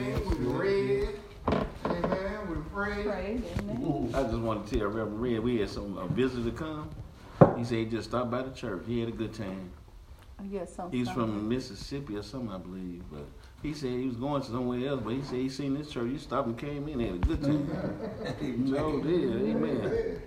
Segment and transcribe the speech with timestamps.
[0.00, 1.08] sang, we read.
[1.84, 2.50] Amen.
[2.50, 3.06] We prayed.
[3.06, 4.12] Prayed, amen.
[4.14, 6.90] I just want to tell Reverend Red, we had some a visitor come.
[7.56, 8.84] He said he just stopped by the church.
[8.86, 9.70] He had a good time.
[10.38, 10.90] Oh, Yes, some.
[10.90, 13.04] He's from Mississippi or something, I believe.
[13.10, 13.26] But
[13.62, 16.10] he said he was going somewhere else, but he said he seen this church.
[16.10, 18.68] He stopped and came in, He had a good time.
[18.68, 20.22] so did, amen.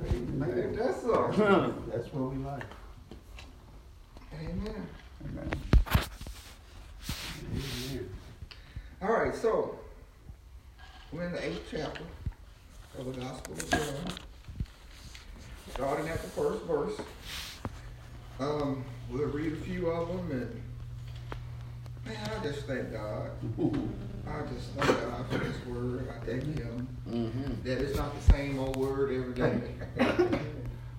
[0.00, 0.76] Amen.
[0.76, 1.84] That's something.
[1.92, 2.62] That's what we like.
[4.32, 4.88] Amen.
[5.24, 5.48] Amen.
[5.48, 5.71] Amen.
[9.02, 9.76] All right, so
[11.12, 12.02] we're in the eighth chapter
[12.98, 14.14] of the Gospel of John,
[15.74, 16.94] starting at the first verse.
[18.38, 20.62] Um, we'll read a few of them, and
[22.06, 23.30] man, I just thank God.
[24.28, 26.08] I just thank God for His word.
[26.08, 27.62] I thank Him Mm-hmm.
[27.64, 29.60] that it's not the same old word every day.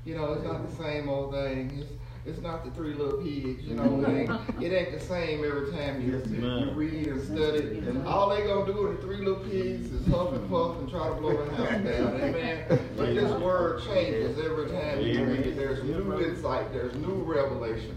[0.06, 1.80] you know, it's not the same old thing.
[1.80, 1.90] It's,
[2.26, 3.64] it's not the three little pigs.
[3.64, 7.22] You know, it ain't, it ain't the same every time you, Yes, you read and
[7.22, 7.80] study.
[7.80, 10.90] And all they gonna do with the three little pigs is huff and puff and
[10.90, 12.22] try to blow the house down.
[12.22, 12.80] Amen.
[12.96, 15.58] But this word changes every time you read it.
[15.58, 16.72] There's new insight.
[16.72, 17.96] There's new revelation.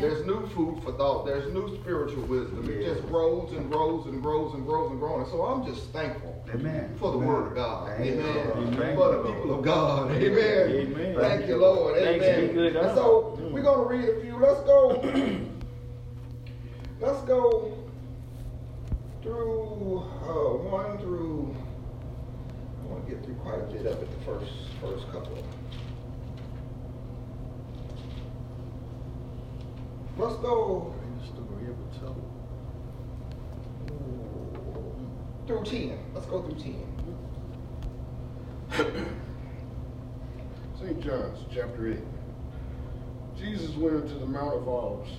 [0.00, 1.24] There's new food for thought.
[1.24, 2.68] There's new spiritual wisdom.
[2.68, 5.22] It just grows and grows and grows and grows and grows.
[5.22, 6.96] And so I'm just thankful Amen.
[6.98, 7.88] for the word of God.
[7.96, 8.50] Thank you, Amen.
[8.56, 8.96] Amen.
[8.96, 10.10] For the people of God.
[10.10, 10.70] Amen.
[10.70, 11.16] Amen.
[11.18, 11.96] Thank you, Lord.
[11.98, 12.76] Thanks Amen.
[12.76, 13.52] And so Mm.
[13.52, 14.36] we're gonna read a few.
[14.38, 15.00] Let's go.
[17.00, 17.72] let's go
[19.22, 21.54] through uh, one through.
[22.82, 24.10] I want to get through quite a bit of it.
[24.18, 25.44] The first first couple.
[30.16, 30.94] Let's go
[35.48, 35.98] through ten.
[36.12, 36.84] Let's go through ten.
[40.78, 41.00] St.
[41.00, 41.98] John's chapter 8.
[43.34, 45.10] Jesus went into the Mount of Olives,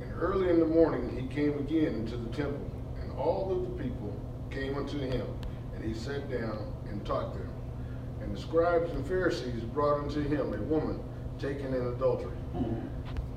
[0.00, 2.70] and early in the morning he came again into the temple,
[3.02, 4.18] and all of the people
[4.50, 5.26] came unto him,
[5.74, 7.50] and he sat down and taught them.
[8.22, 11.00] And the scribes and Pharisees brought unto him a woman
[11.38, 12.32] taken in adultery.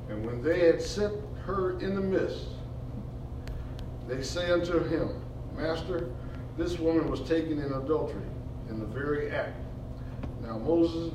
[0.08, 1.12] And when they had set
[1.46, 2.48] her in the midst,
[4.08, 5.22] they say unto him,
[5.54, 6.10] Master,
[6.58, 8.28] this woman was taken in adultery
[8.70, 9.58] in the very act.
[10.42, 11.14] Now Moses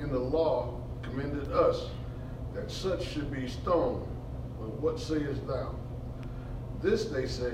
[0.00, 1.86] in the law commended us
[2.54, 4.06] that such should be stoned.
[4.58, 5.74] But what sayest thou?
[6.82, 7.52] This they say,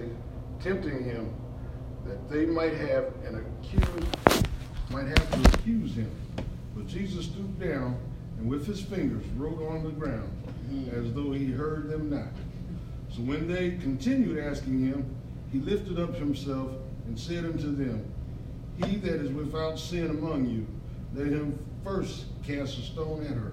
[0.61, 1.33] tempting him,
[2.05, 4.45] that they might have an accuse,
[4.91, 6.11] might have to accuse him.
[6.75, 7.99] But Jesus stooped down
[8.39, 10.31] and with his fingers wrote on the ground,
[10.71, 10.99] mm-hmm.
[10.99, 12.29] as though he heard them not.
[13.09, 15.17] So when they continued asking him,
[15.51, 16.71] he lifted up himself
[17.07, 18.05] and said unto them,
[18.85, 20.67] He that is without sin among you,
[21.15, 23.53] let him first cast a stone at her.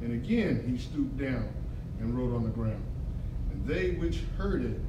[0.00, 1.48] And again he stooped down
[2.00, 2.82] and wrote on the ground.
[3.52, 4.80] And they which heard it,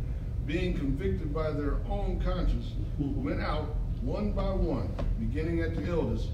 [0.48, 6.30] being convicted by their own conscience, went out one by one, beginning at the eldest,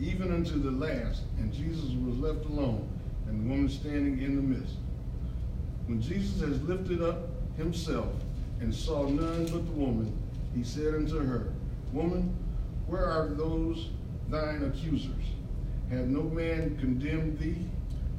[0.00, 1.22] even unto the last.
[1.38, 2.88] And Jesus was left alone,
[3.26, 4.76] and the woman standing in the midst.
[5.86, 8.12] When Jesus has lifted up himself
[8.60, 10.16] and saw none but the woman,
[10.54, 11.52] he said unto her,
[11.92, 12.34] Woman,
[12.86, 13.88] where are those
[14.28, 15.24] thine accusers?
[15.90, 17.56] Have no man condemned thee?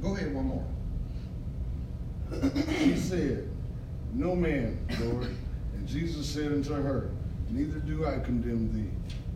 [0.01, 0.65] Go ahead, one more.
[2.79, 3.49] She said,
[4.13, 5.35] No man, Lord.
[5.73, 7.09] And Jesus said unto her,
[7.49, 8.89] Neither do I condemn thee.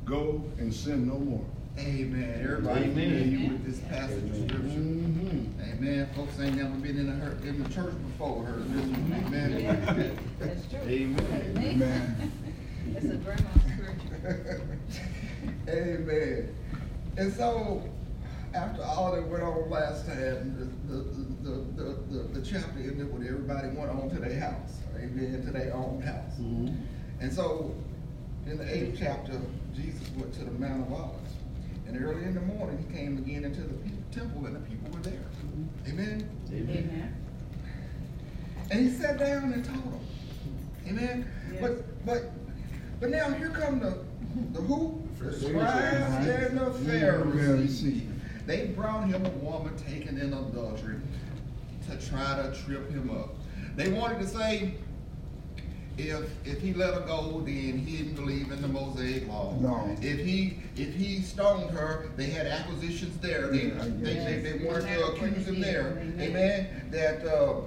[0.05, 1.45] Go and sin no more.
[1.77, 2.39] Amen.
[2.41, 2.93] Everybody Amen.
[3.21, 4.55] familiar with this passage of scripture.
[4.79, 5.61] Mm-hmm.
[5.73, 6.09] Amen.
[6.15, 9.23] Folks ain't never been in, a, hurt- in the church before heard this one.
[9.27, 10.17] Amen.
[10.39, 10.79] That's true.
[10.87, 11.57] Amen.
[11.57, 12.31] Amen.
[12.95, 14.61] It's a grandma scripture.
[15.69, 16.55] Amen.
[17.17, 17.83] And so,
[18.53, 21.03] after all that went on last time, the, the,
[21.43, 24.79] the, the, the, the chapter ended with everybody went on to their house.
[24.95, 25.43] Amen.
[25.45, 26.39] To their own house.
[26.39, 26.73] Mm-hmm.
[27.19, 27.75] And so,
[28.45, 29.41] in the eighth chapter,
[29.75, 31.33] Jesus went to the Mount of Olives.
[31.87, 33.75] And early in the morning, he came again into the
[34.11, 35.13] temple, and the people were there.
[35.13, 35.91] Mm-hmm.
[35.91, 36.29] Amen.
[36.51, 37.15] Amen.
[38.71, 39.99] And he sat down and taught them.
[40.87, 41.29] Amen.
[41.51, 41.61] Yes.
[41.61, 42.31] But but
[43.05, 43.97] but now here come the
[44.53, 45.01] the who?
[45.19, 45.47] The Pharisees.
[45.49, 47.45] scribes and the Pharisees.
[47.45, 48.03] Pharisees.
[48.47, 50.97] They brought him a woman taken in adultery
[51.89, 53.35] to try to trip him up.
[53.75, 54.73] They wanted to say,
[55.97, 59.55] if if he let her go, then he didn't believe in the Mosaic law.
[59.61, 59.95] No.
[60.01, 63.47] If he if he stoned her, they had acquisitions there.
[63.47, 64.25] They Yeah, they, guess.
[64.25, 65.99] they, they wanted to accuse him there.
[66.01, 66.21] Amen.
[66.21, 66.87] Amen.
[66.89, 67.61] That uh,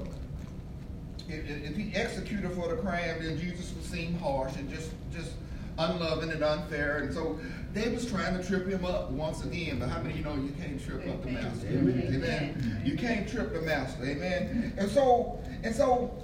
[1.29, 5.33] if, if he executed for the crime, then Jesus would seem harsh and just just
[5.79, 6.99] unloving and unfair.
[6.99, 7.39] And so
[7.73, 9.79] they was trying to trip him up once again.
[9.79, 11.69] But how many of you know you can't trip up the master?
[11.69, 12.11] Amen.
[12.15, 12.83] Amen.
[12.85, 14.05] You can't trip the master.
[14.05, 14.73] Amen.
[14.77, 16.17] And so and so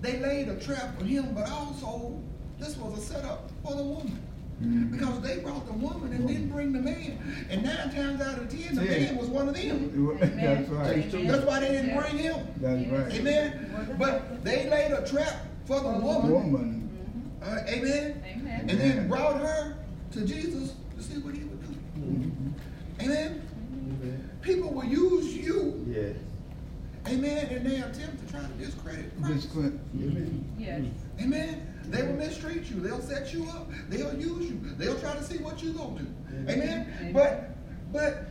[0.00, 2.20] they laid a trap for him, but also
[2.58, 4.27] this was a setup for the woman.
[4.62, 4.90] Mhm.
[4.90, 7.18] Because they brought the woman and didn't bring the man.
[7.50, 8.90] And nine times out of ten, the Yeah.
[9.12, 10.18] man was one of them.
[10.20, 11.10] That's right.
[11.28, 12.00] That's why they didn't Yeah.
[12.00, 12.36] bring him.
[12.60, 13.14] That's right.
[13.14, 13.96] Amen.
[13.98, 16.30] But they laid a trap for the woman.
[16.32, 16.90] Woman.
[17.40, 18.14] Uh, amen.
[18.26, 18.60] Amen.
[18.68, 19.74] And then brought her
[20.12, 22.00] to Jesus to see what he would do.
[22.00, 22.52] Mhm.
[23.00, 23.42] Amen.
[24.42, 26.16] People will use you, Yes.
[27.08, 29.52] Amen, And they attempt to try to discredit This Christ.
[29.52, 29.80] Clint.
[29.94, 30.54] Amen.
[30.58, 30.84] Yes.
[31.20, 31.74] Amen.
[31.86, 32.80] They will mistreat you.
[32.80, 33.70] They'll set you up.
[33.88, 34.60] They'll use you.
[34.76, 36.06] They'll try to see what you're gonna do.
[36.50, 36.92] Amen.
[37.00, 37.12] Amen.
[37.12, 37.50] But
[37.92, 38.26] but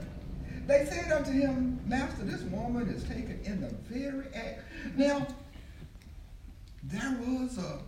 [0.67, 4.61] they said unto him, Master, this woman is taken in the very act.
[4.95, 5.25] Now,
[6.83, 7.79] there was a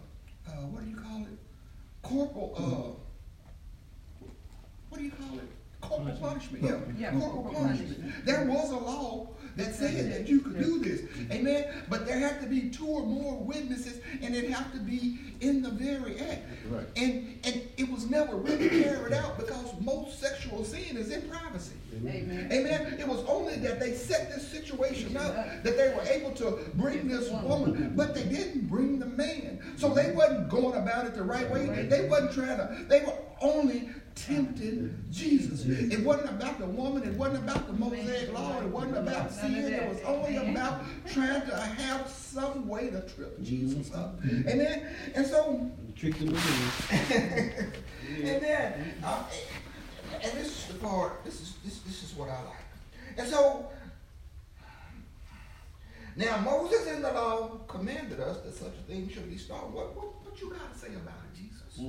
[0.50, 1.38] uh, what do you call it?
[2.02, 3.00] Corporal uh
[4.90, 5.48] what do you call it?
[5.82, 6.64] Corporal punishment.
[6.64, 8.00] Yeah, Yeah, corporal corporal punishment.
[8.02, 8.26] punishment.
[8.26, 11.02] There was a law that said that you could do this.
[11.32, 11.66] Amen.
[11.90, 15.62] But there had to be two or more witnesses, and it had to be in
[15.62, 16.42] the very act.
[16.70, 16.86] Right.
[16.96, 21.76] And and it was never really carried out because most sexual sin is in privacy.
[21.96, 22.50] Amen.
[22.52, 22.98] Amen.
[23.00, 25.34] It was only that they set this situation up
[25.64, 29.60] that they were able to bring this woman, but they didn't bring the man.
[29.78, 31.88] So they wasn't going about it the right way.
[31.90, 32.86] They wasn't trying to.
[32.88, 33.90] They were only
[34.26, 35.66] tempting Jesus.
[35.66, 37.04] It wasn't about the woman.
[37.04, 38.60] It wasn't about the Mosaic law.
[38.62, 39.74] It wasn't about sin.
[39.74, 44.20] It was only about trying to have some way to trip Jesus up.
[44.26, 44.88] Amen.
[45.16, 46.28] And so Trick the
[48.24, 49.24] and then, uh,
[50.14, 51.26] and this is the part.
[51.26, 53.18] This is this this is what I like.
[53.18, 53.68] And so,
[56.16, 59.72] now Moses in the law commanded us that such a thing should be stopped.
[59.72, 61.80] What what what you got to say about it, Jesus?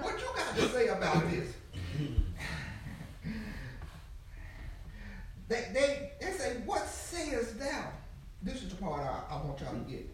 [0.00, 1.52] What you got to say about this?
[5.48, 7.88] they they they say, what sayest thou?
[8.44, 10.04] This is the part I, I want y'all to get.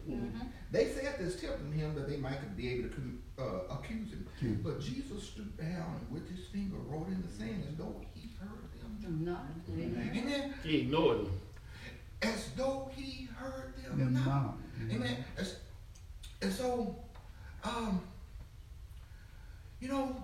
[0.71, 4.27] They said this tempting him that they might be able to com- uh, accuse him.
[4.39, 4.53] Hmm.
[4.61, 8.29] But Jesus stooped down and with his finger wrote in the sand as though he
[8.39, 8.49] heard
[8.79, 9.25] them.
[9.25, 9.45] Not.
[9.71, 10.11] Amen.
[10.13, 11.31] And then He ignored him.
[12.21, 14.25] as though he heard them Them not.
[14.25, 14.55] not.
[14.91, 15.25] Amen.
[15.35, 15.55] As-
[16.43, 16.95] And so,
[17.63, 18.01] um,
[19.79, 20.15] you know,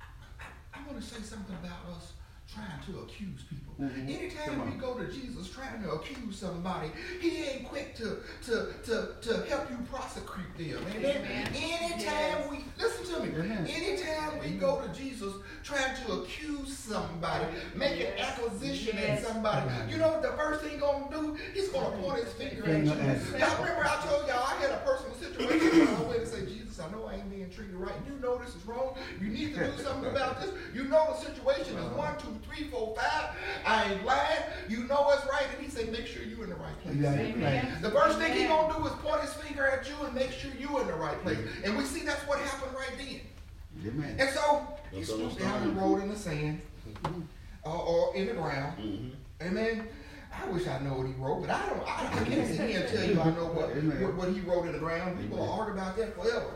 [0.00, 0.04] I,
[0.40, 2.12] I, I want to say something about us
[2.52, 3.74] trying to accuse people.
[3.80, 4.08] Mm-hmm.
[4.08, 6.88] Anytime we go to Jesus trying to accuse somebody,
[7.20, 10.82] he ain't quick to to to, to help you prosecute them.
[10.96, 11.16] Amen.
[11.16, 11.46] Amen.
[11.54, 12.50] Anytime Yes.
[12.50, 13.66] we listen to me, Amen.
[13.66, 17.44] anytime we go to Jesus trying to accuse somebody,
[17.74, 18.38] make an Yes.
[18.38, 19.22] acquisition Yes.
[19.24, 21.36] at somebody, you know what the first thing he's gonna do?
[21.52, 22.90] He's gonna point his finger at you.
[22.90, 23.38] Finger at you.
[23.38, 25.86] Y'all remember I told y'all I had a personal situation
[26.78, 27.94] where I went and said, Jesus, I know I ain't being treated right.
[28.06, 28.96] You know this is wrong.
[29.20, 30.50] You need to do something about this.
[30.74, 33.36] You know the situation is one, two, three, four, five.
[33.64, 34.42] I ain't lying.
[34.68, 35.46] You know it's right.
[35.54, 36.96] And he said, make sure you in the right place.
[36.96, 37.78] Amen.
[37.82, 40.50] The first thing he gonna do is point his finger at you and make sure
[40.58, 41.38] you in the right place.
[41.64, 43.20] And we see that's what happened right then.
[43.86, 44.16] Amen.
[44.18, 46.60] And so he That's all stooped down and rolled in the sand
[47.64, 48.78] uh, or in the ground.
[48.78, 49.46] Mm-hmm.
[49.46, 49.88] Amen.
[50.32, 51.82] I wish I know what he wrote, but I don't.
[51.82, 54.66] I, I can't sit here and tell you I know what, what, what he wrote
[54.66, 55.18] in the ground.
[55.18, 56.50] People will argue about that forever.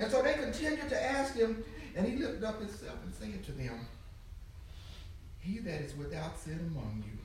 [0.00, 1.64] And so they continued to ask him,
[1.96, 3.86] and he lifted up himself and said to them,
[5.40, 7.18] He that is without sin among you,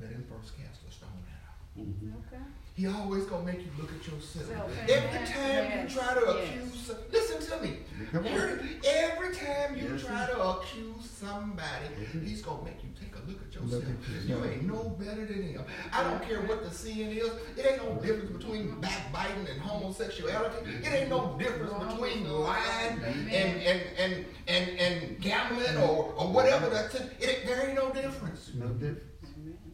[0.00, 1.82] let him first cast a stone at her.
[1.82, 1.90] Okay.
[1.90, 2.42] Mm-hmm.
[2.74, 4.46] He always gonna make you look at yourself.
[4.46, 5.26] Self, Every amen.
[5.26, 6.48] time Yes, you try to yes.
[6.48, 7.76] accuse, listen to me.
[8.14, 11.86] Every, every time you Yes, try to accuse somebody,
[12.24, 13.72] he's gonna make you take a look at yourself.
[13.72, 14.52] Look at You yourself.
[14.52, 15.64] ain't no better than him.
[15.92, 17.30] I don't care what the sin is.
[17.56, 20.70] It ain't no difference between backbiting and homosexuality.
[20.84, 26.68] It ain't no difference between lying and and and and, and gambling or, or whatever
[26.68, 27.12] that's it.
[27.20, 27.46] it.
[27.46, 28.50] There ain't no difference.
[28.54, 29.04] No difference.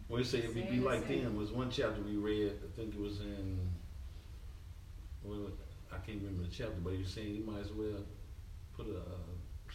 [0.09, 2.53] Well, he said if you be like them, was one chapter we read.
[2.63, 3.59] I think it was in.
[5.23, 5.51] Well,
[5.91, 8.05] I can't remember the chapter, but he was saying you might as well
[8.77, 9.03] put a uh,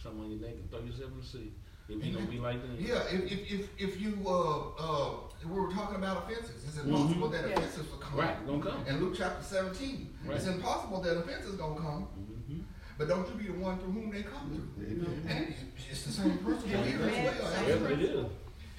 [0.00, 1.52] something on your neck and throw yourself in the sea.
[1.90, 2.76] If you don't be like them.
[2.78, 5.10] Yeah, if if if, if you uh uh
[5.44, 7.58] we were talking about offenses, it's impossible that Yes.
[7.58, 8.18] offenses will come.
[8.20, 8.86] Right, gonna come.
[8.86, 10.36] In Luke chapter 17, right.
[10.36, 10.56] it's Right.
[10.56, 12.06] impossible that offenses gonna come.
[12.18, 12.60] Mm-hmm.
[12.98, 14.84] But don't you be the one through whom they come through.
[14.86, 15.26] Amen.
[15.28, 15.54] And
[15.90, 17.66] it's the same principle here as well.
[17.66, 18.26] Yes, it is.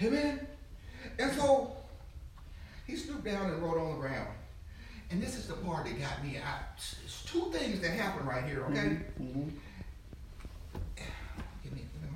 [0.03, 0.47] Amen.
[1.19, 1.75] And so
[2.87, 4.29] he stooped down and wrote on the ground.
[5.09, 6.37] And this is the part that got me.
[6.37, 6.59] I,
[7.03, 8.99] it's two things that happened right here, okay?
[9.19, 9.51] Mhm.
[11.63, 12.07] Give me, give me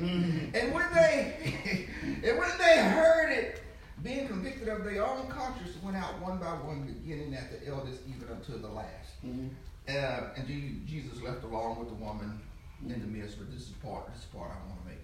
[0.00, 0.50] my eyes.
[0.54, 1.86] and when they
[2.28, 3.62] and when they heard it,
[4.02, 8.00] being convicted of their own conscience, went out one by one, beginning at the eldest,
[8.08, 9.22] even unto the last.
[9.26, 9.50] Mhm.
[9.88, 10.46] Uh, and
[10.86, 12.40] Jesus left along with the woman
[12.86, 13.38] in the midst.
[13.38, 14.06] But this is part.
[14.12, 14.98] This is part I want to make.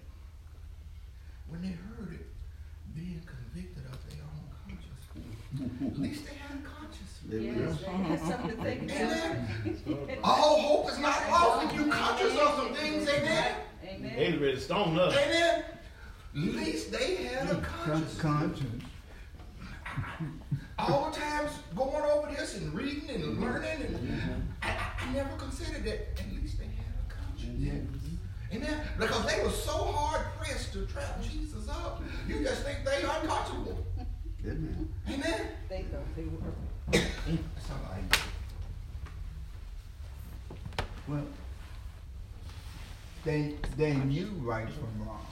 [1.49, 2.27] When they heard it,
[2.95, 7.19] being convicted of their own conscience, At least they had a conscience.
[7.27, 9.01] Yes, they had something to think about.
[9.87, 10.17] Amen.
[10.23, 13.55] All hope is not lost if you conscious of some things, amen.
[14.05, 14.31] They Amen.
[14.33, 15.15] was ready to stone us.
[15.15, 15.63] Amen.
[16.35, 18.19] At least they had a conscience.
[18.19, 18.83] Conscience.
[20.77, 25.35] All the times going over this and reading and learning, and I, I, I never
[25.37, 26.19] considered that.
[26.19, 27.59] At least they had a conscience.
[27.59, 28.57] Yeah.
[28.57, 28.81] Amen.
[28.99, 33.85] Because they were so hard pressed to trap Jesus up, you just think they untouchable.
[34.45, 34.93] Amen.
[35.09, 35.41] Amen.
[35.69, 36.51] They thought they were.
[36.91, 37.99] That's all I
[41.07, 41.23] Well,
[43.25, 45.25] they, they knew right from wrong,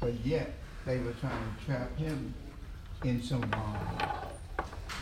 [0.00, 0.54] but yet
[0.86, 2.34] they were trying to trap him
[3.04, 4.00] in some wrong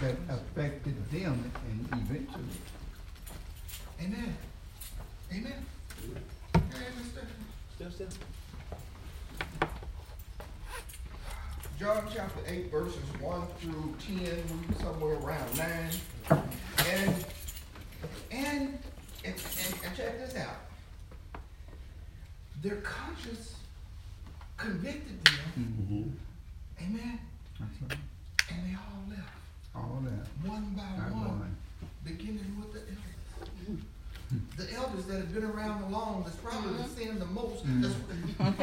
[0.02, 2.44] that affected them and eventually.
[4.00, 4.36] Amen.
[5.32, 5.64] Amen.
[6.52, 7.24] Hey, Mr.
[7.76, 8.08] Step, step.
[11.78, 15.68] John chapter 8, verses 1 through 10, somewhere around 9.
[16.30, 16.44] And,
[16.86, 17.14] and,
[18.30, 18.78] and,
[19.24, 19.34] and,
[19.84, 20.65] and check this out.
[22.66, 23.54] Their conscience
[24.56, 25.34] convicted them.
[25.56, 26.84] Mm-hmm.
[26.84, 27.20] Amen.
[27.60, 27.98] That's right.
[28.50, 29.30] And they all left,
[29.76, 30.50] All that.
[30.50, 31.56] one by Not one, one.
[32.04, 33.82] beginning with the elders.
[34.34, 34.56] Mm-hmm.
[34.56, 36.82] The elders that have been around the longest, probably mm-hmm.
[36.82, 37.62] have sinned the most.
[37.64, 37.94] That's,
[38.36, 38.58] That's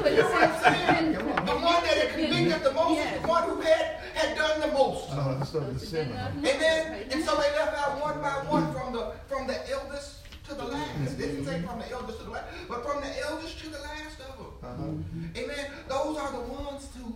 [0.00, 1.12] what you know what I'm saying?
[1.12, 4.66] The one that had convicted the most is the one who had, had done the
[4.66, 5.06] most.
[5.12, 6.32] Oh, so the sinner.
[6.38, 7.06] Amen.
[7.12, 10.19] And so they left out one by one from the from the eldest
[11.06, 13.68] to the didn't say from the eldest to the last, but from the eldest to
[13.68, 15.00] the last of them.
[15.34, 15.42] Uh-huh.
[15.42, 15.70] Amen.
[15.88, 17.14] Those are the ones who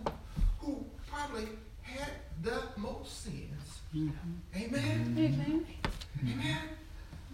[0.59, 1.47] who probably
[1.81, 2.11] had
[2.41, 3.79] the most sins.
[3.95, 4.57] Mm-hmm.
[4.57, 5.15] Amen.
[5.17, 5.65] Amen.
[6.23, 6.57] Amen.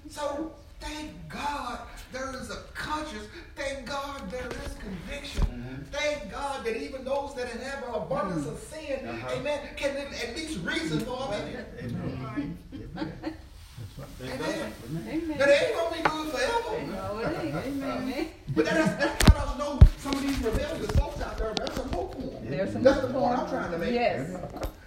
[0.10, 1.80] So thank God
[2.12, 3.28] there is a conscience.
[3.56, 5.44] Thank God there is conviction.
[5.44, 5.84] Mm-hmm.
[5.92, 9.00] Thank God that even those that have an abundance of mm-hmm.
[9.00, 9.40] sin, uh-huh.
[9.40, 11.66] amen, can at least reason for it.
[11.84, 12.58] Amen.
[12.94, 13.38] Amen.
[13.82, 14.08] That's right.
[14.20, 14.50] Thank God.
[14.50, 15.08] Amen.
[15.08, 15.38] Amen.
[15.38, 16.86] But it ain't gonna be good forever.
[16.88, 17.84] No, it ain't.
[17.84, 18.28] Amen.
[18.56, 21.90] But that's, that's let us know some of these rebellious folks out there, there's some
[21.92, 22.50] hope for them.
[22.50, 23.94] There's some That's the point I'm trying to make.
[23.94, 24.36] Yes.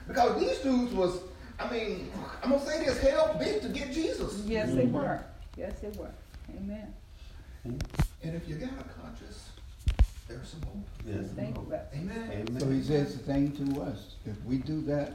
[0.06, 1.20] Because these dudes was,
[1.58, 2.10] I mean,
[2.42, 4.42] I'm gonna say this, hell bent to get Jesus.
[4.46, 4.94] Yes, they mm-hmm.
[4.94, 5.24] were.
[5.56, 6.10] Yes, they were.
[6.56, 6.92] Amen.
[7.64, 7.82] And
[8.22, 9.48] if you got a conscience,
[10.28, 10.76] there's some hope.
[11.06, 11.26] Yes.
[11.36, 11.74] Thank you.
[11.94, 12.60] Amen.
[12.60, 14.16] So he says the same to us.
[14.26, 15.14] If we do that,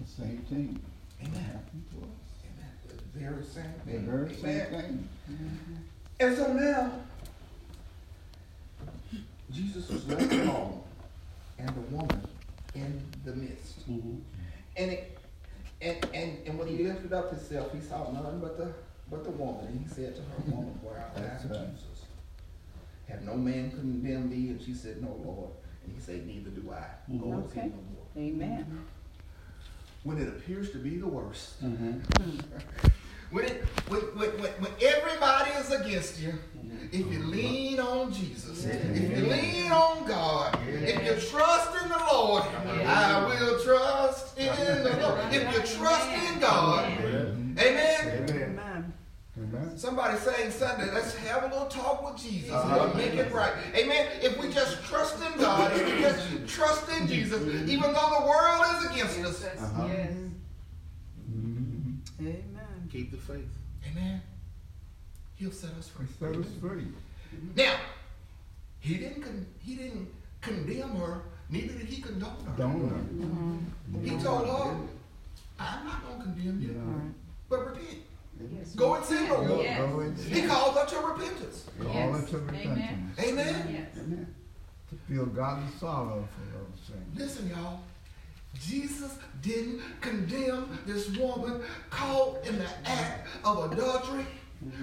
[0.00, 0.80] the same thing
[1.20, 1.42] will Amen.
[1.42, 2.10] happen to us.
[2.44, 2.97] Amen.
[3.14, 4.06] The very same The thing.
[4.06, 4.70] very same Amen.
[4.70, 5.08] thing.
[5.30, 5.74] Mm-hmm.
[6.20, 6.92] And so now,
[9.50, 10.82] Jesus was left alone,
[11.58, 12.22] and the woman
[12.74, 13.88] in the midst.
[13.90, 14.16] Mm-hmm.
[14.76, 15.18] And it,
[15.80, 18.72] and, and, and when he lifted up himself, he saw none but the
[19.10, 21.40] but the woman, and he said to her, "Woman, where art thou?" Right.
[21.74, 22.04] Jesus,
[23.08, 24.48] have no man condemned thee?
[24.50, 25.50] And she said, "No, Lord."
[25.84, 26.84] And he said, "Neither do I.
[27.18, 27.48] Go and mm-hmm.
[27.48, 27.68] sin Okay.
[27.68, 28.84] no more." Amen.
[30.04, 31.92] When it appears to be the worst, Mm-hmm.
[32.22, 32.88] Hmm.
[33.30, 36.34] When it when, when, when, when everybody is against you,
[36.90, 41.98] if you lean on Jesus, if you lean on God, if you trust in the
[42.12, 42.44] Lord,
[42.86, 44.46] I will trust in
[44.82, 45.20] the Lord.
[45.32, 47.54] If you trust in God, amen.
[48.30, 48.92] Amen.
[49.76, 52.50] Somebody saying Sunday, let's have a little talk with Jesus.
[52.50, 52.86] Uh-huh.
[52.88, 53.52] We'll make it right.
[53.74, 54.08] Amen.
[54.20, 58.26] If we just trust in God, if we just trust in Jesus, even though the
[58.26, 59.86] world is against us, Uh-huh.
[59.86, 60.12] Yes.
[61.30, 61.98] Mhm.
[62.20, 62.57] Amen.
[62.90, 63.48] Keep the faith.
[63.90, 64.22] amen,
[65.36, 66.06] He'll set us free.
[66.18, 66.86] Set us free.
[67.54, 67.76] Now,
[68.80, 70.08] he didn't con- he didn't
[70.40, 72.52] condemn her, neither did he condone her.
[72.56, 74.04] Don't mm-hmm.
[74.04, 74.76] He told her,
[75.58, 77.10] I'm not gonna condemn you, Yeah.
[77.48, 77.98] but repent.
[78.56, 78.74] Yes.
[78.74, 79.62] Go and sin no more.
[79.62, 79.78] Yes.
[79.90, 81.64] Go and He called her to repentance.
[81.80, 82.22] Call Yes.
[82.22, 83.18] it to repentance.
[83.18, 83.68] Amen.
[83.70, 83.88] Yes.
[84.04, 84.34] Amen.
[84.90, 87.18] To feel godly sorrow for those things.
[87.18, 87.80] Listen, y'all.
[88.60, 94.26] Jesus didn't condemn this woman caught in the act of adultery.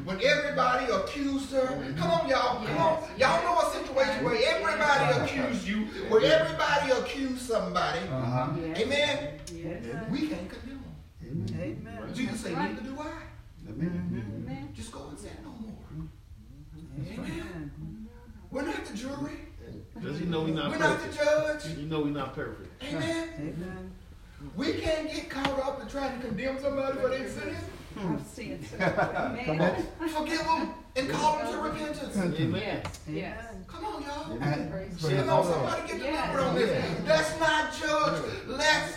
[0.06, 1.68] When everybody accused her,
[1.98, 3.04] come on, y'all, come on.
[3.18, 8.00] Y'all know a situation where everybody accused you, where everybody accused somebody.
[8.00, 8.54] Uh-huh.
[8.58, 8.80] Yes.
[8.80, 9.40] Amen.
[9.54, 9.84] Yes.
[10.10, 10.84] We can't condemn
[11.20, 11.56] them.
[11.60, 12.14] Amen.
[12.14, 13.70] Jesus said, neither do I.
[13.70, 14.44] Amen.
[14.46, 14.70] Amen.
[14.74, 16.08] Just go and sin no more.
[17.12, 17.72] Amen.
[18.52, 19.45] We're not the jury.
[19.96, 21.64] Because you know we're not We're not the perfect.
[21.66, 21.78] judge.
[21.78, 22.84] You know we're not perfect.
[22.84, 23.30] Amen.
[23.40, 23.92] Amen.
[24.56, 27.56] We can't get caught up in trying to condemn somebody for their sin.
[27.98, 28.62] I've seen it.
[28.82, 29.86] Amen.
[30.00, 32.18] Forgive them and call them to repentance.
[32.18, 32.52] Amen.
[32.62, 33.00] Yes.
[33.08, 33.46] Yes.
[33.68, 34.32] Come on, y'all.
[34.32, 36.32] And Praise praise You know, somebody get Yes.
[36.32, 36.70] delivered on this.
[36.84, 37.08] Yeah.
[37.08, 38.24] Let's not judge.
[38.48, 38.94] Let's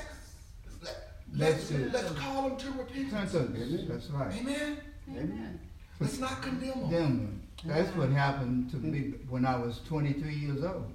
[0.83, 3.33] let, let's Let's let's call them to repentance.
[3.35, 3.89] Repentance.
[3.89, 4.35] That's right.
[4.41, 4.79] Amen.
[5.11, 5.61] Amen.
[6.01, 7.43] Let's not condemn them.
[7.65, 7.77] Them.
[7.77, 8.93] That's what happened to mm-hmm.
[8.93, 10.93] me when I was 23 years old.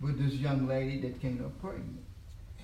[0.00, 2.02] with this young lady that came up pregnant.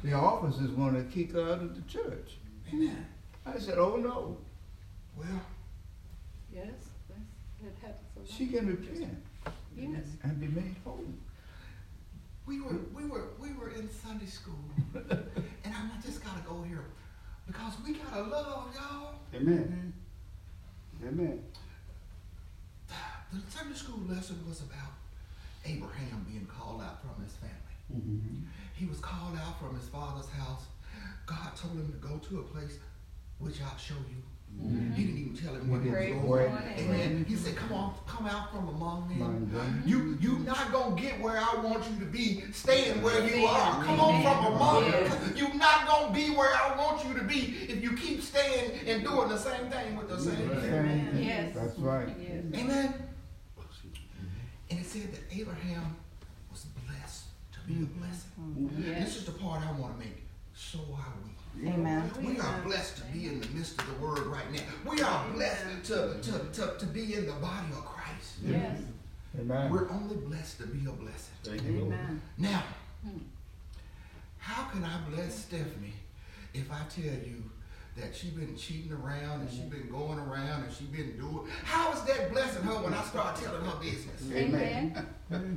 [0.02, 2.37] The officers wanted to kick her out of the church.
[2.73, 3.07] Amen.
[3.47, 4.37] I said, oh no,
[5.17, 5.40] Well,
[6.52, 6.67] Yes,
[7.09, 7.21] that's,
[7.62, 8.28] that happens a lot.
[8.28, 9.17] she can repent
[9.76, 10.07] Yes.
[10.25, 11.05] and be made whole.
[12.47, 14.64] we were we were we were in Sunday school,
[14.95, 16.85] and I just gotta go here
[17.47, 19.14] because we gotta love y'all.
[19.35, 19.93] Amen.
[21.00, 21.09] Mm-hmm.
[21.09, 21.43] Amen.
[23.32, 24.92] The Sunday school lesson was about
[25.64, 27.54] Abraham being called out from his family.
[27.94, 28.44] Mm-hmm.
[28.75, 30.62] He was called out from his father's house.
[31.26, 32.78] God told him to go to a place
[33.38, 34.23] which I'll show you.
[34.97, 36.62] He didn't even tell him where he Great was Where- going.
[36.78, 37.25] Amen.
[37.28, 39.20] He said, "Come on, come out from among them.
[39.20, 39.82] Among them.
[39.85, 43.85] You you not gonna get where I want you to be, staying where you are.
[43.85, 45.32] Come on from among them.
[45.37, 49.04] You're not gonna be where I want you to be if you keep staying and
[49.04, 50.61] doing the same thing with the same thing.
[50.62, 51.23] Same thing.
[51.23, 51.54] Yes.
[51.54, 52.08] That's right.
[52.18, 52.44] Yes.
[52.54, 52.94] Amen.
[54.71, 55.97] And it said that Abraham
[56.51, 58.01] was blessed to be a mm-hmm.
[58.01, 58.31] blessing.
[58.41, 58.83] Mm-hmm.
[58.83, 59.17] This Yes.
[59.17, 60.23] is the part I want to make.
[60.55, 61.69] So are we.
[61.69, 62.11] Amen.
[62.23, 64.91] We are blessed to be in the midst of the word right now.
[64.91, 68.37] We are blessed to, to, to, to be in the body of Christ.
[68.45, 68.79] Yes.
[69.39, 69.71] Amen.
[69.71, 71.35] We're only blessed to be a blessing.
[71.43, 71.95] Thank you, Lord.
[71.95, 72.23] Amen.
[72.39, 72.63] Now,
[73.03, 73.19] hmm.
[74.39, 75.95] how can I bless Stephanie
[76.55, 77.43] if I tell you
[78.00, 79.71] that she been cheating around and she mm-hmm.
[79.71, 81.47] been going around and she been doing?
[81.64, 84.23] How is that blessing her when I start telling her business?
[84.33, 85.07] Amen.
[85.28, 85.57] Mm-hmm.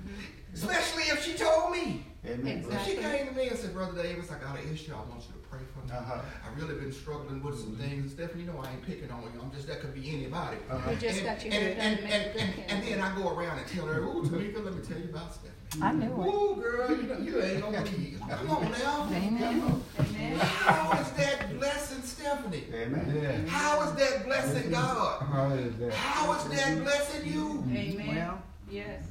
[0.54, 2.04] Especially if she told me.
[2.24, 2.64] Amen.
[2.70, 4.94] If she came to me and said, Brother Davis, I got an issue.
[4.94, 5.92] I want you to pray for me.
[5.92, 6.22] Uh-huh.
[6.22, 8.12] I really been struggling with some things.
[8.12, 9.42] Stephanie, you know I ain't picking on you.
[9.42, 10.58] I'm just that could be anybody.
[10.70, 10.90] Uh-huh.
[10.92, 13.16] We just and, got you and, here and, to make and, and, and then I
[13.16, 15.82] go around and tell her, Ooh, Tamika, let me tell you about Stephanie.
[15.82, 16.28] I knew it.
[16.28, 18.20] Ooh, girl, you, know, you ain't gonna believe.
[18.30, 19.08] Come on now.
[19.12, 19.82] Amen.
[20.00, 20.38] Amen.
[20.38, 22.66] How is that blessing Stephanie?
[22.72, 23.20] Amen.
[23.20, 23.50] Yeah.
[23.50, 25.24] How is that blessing God?
[25.24, 25.94] How is that?
[25.94, 27.64] How is that blessing you?
[27.72, 28.16] Amen.
[28.16, 29.04] Well, Yes.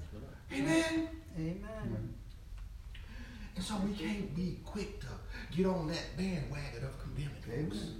[0.52, 1.08] Amen.
[1.36, 2.14] amen.
[3.60, 5.06] And so we can't be quick to
[5.54, 7.90] get on that bandwagon of condemning folks.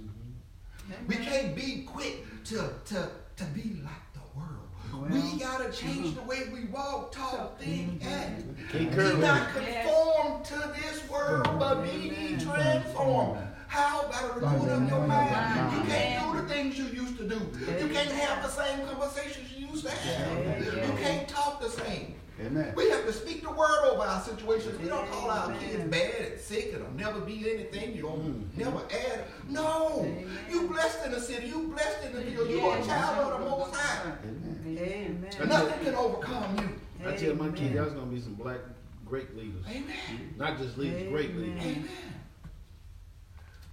[1.05, 5.11] We can't be quick to, to, to be like the world.
[5.11, 8.41] we gotta change the way we walk, talk, think, act.
[8.71, 9.83] Can't Be not it.
[9.83, 13.39] conformed to this world, but be ye transformed.
[13.67, 15.77] How about a renewing of your mind?
[15.77, 17.35] You can't do the things you used to do.
[17.35, 20.87] You can't have the same conversations you used to have.
[20.89, 22.15] You can't talk the same.
[22.39, 22.73] Amen.
[22.75, 24.79] We have to speak the word over our situations.
[24.79, 27.95] We don't call our kids bad and sick and will never be anything.
[27.95, 28.61] You don't mm-hmm.
[28.61, 29.25] never add.
[29.49, 30.07] No.
[30.49, 31.47] You blessed in the city.
[31.47, 32.49] You blessed in the field.
[32.49, 34.13] You are a child of the Most High.
[34.23, 35.27] Amen.
[35.35, 35.49] Amen.
[35.49, 37.07] Nothing can overcome you.
[37.07, 38.59] I tell my kids, y'all's gonna be some black
[39.05, 39.65] great leaders.
[39.69, 40.33] Amen.
[40.37, 41.61] Not just leaders, great leaders.
[41.61, 41.89] Amen.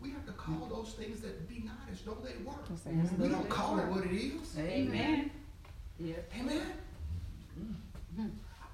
[0.00, 2.54] We have to call those things that be not as though they were.
[2.70, 4.58] Yes, We don't call it what it is.
[4.58, 5.30] Amen.
[5.98, 6.18] Yes.
[6.40, 6.62] Amen.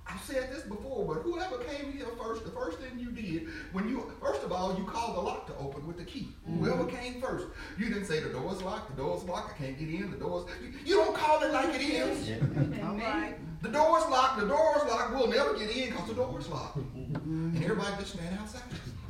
[0.07, 3.88] I've said this before, but whoever came here first, the first thing you did, when
[3.88, 6.29] you, first of all, you called the lock to open with the key.
[6.49, 6.64] Mm-hmm.
[6.64, 7.47] Whoever came first,
[7.79, 10.45] you didn't say the door's locked, the door's locked, I can't get in, the door's,
[10.62, 12.31] you, you don't call it like it is.
[12.83, 13.37] All right.
[13.62, 16.79] The door's locked, the door's locked, we'll never get in because the door's locked.
[16.79, 17.57] Mm-hmm.
[17.57, 18.62] And everybody just stand outside.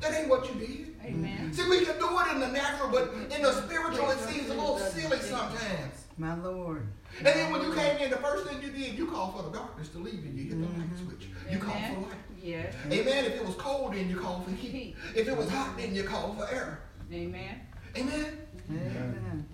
[0.04, 0.94] That ain't what you did.
[1.02, 1.52] Amen.
[1.52, 4.54] See, we can do it in the natural, but in the spiritual, it seems a
[4.54, 6.04] little silly sometimes.
[6.18, 6.86] My Lord.
[7.18, 9.56] And then when you came in, the first thing you did, you called for the
[9.56, 11.08] darkness to leave and you hit the light mm-hmm.
[11.08, 11.28] switch.
[11.50, 12.02] You called for Amen.
[12.02, 12.18] light.
[12.42, 12.74] Yes.
[12.86, 13.24] Amen.
[13.24, 14.70] If it was cold, then you called for heat.
[14.70, 14.96] Heat.
[15.16, 16.82] If it was hot, then you called for air.
[17.10, 17.60] Amen.
[17.96, 18.38] Amen.
[18.70, 19.46] Amen.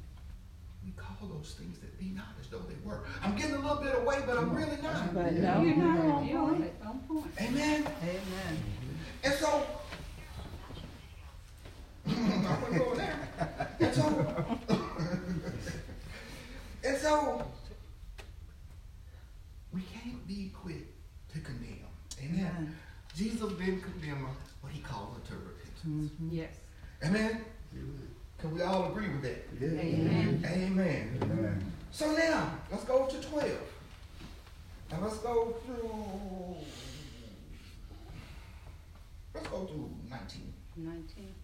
[0.84, 3.04] We call those things that be not as though they were.
[3.22, 5.14] I'm getting a little bit away, but I'm really not.
[5.14, 6.64] But No, no, you're not you're on on You're on point.
[6.64, 6.74] it.
[6.84, 7.32] On point.
[7.40, 7.86] Amen.
[8.02, 8.58] Amen.
[9.22, 9.66] And so,
[12.06, 13.18] I wasn't going there.
[13.80, 14.04] And so,
[16.84, 17.44] and so,
[19.72, 20.86] we can't be quick
[21.32, 21.78] to condemn.
[22.22, 22.54] Amen.
[22.56, 22.76] Amen.
[23.16, 24.32] Jesus didn't condemn her,
[24.62, 26.12] but he called her to repentance.
[26.12, 26.36] Mm-hmm.
[26.36, 26.54] Yes.
[27.04, 27.44] Amen.
[28.38, 29.48] Can we all agree with that?
[29.60, 29.68] Yeah.
[29.68, 30.44] Amen.
[30.46, 31.18] Amen.
[31.22, 31.72] Amen.
[31.90, 33.50] So now, let's go to 12.
[34.92, 36.56] And let's go through,
[39.34, 40.52] let's go through 19.
[40.76, 41.34] 19.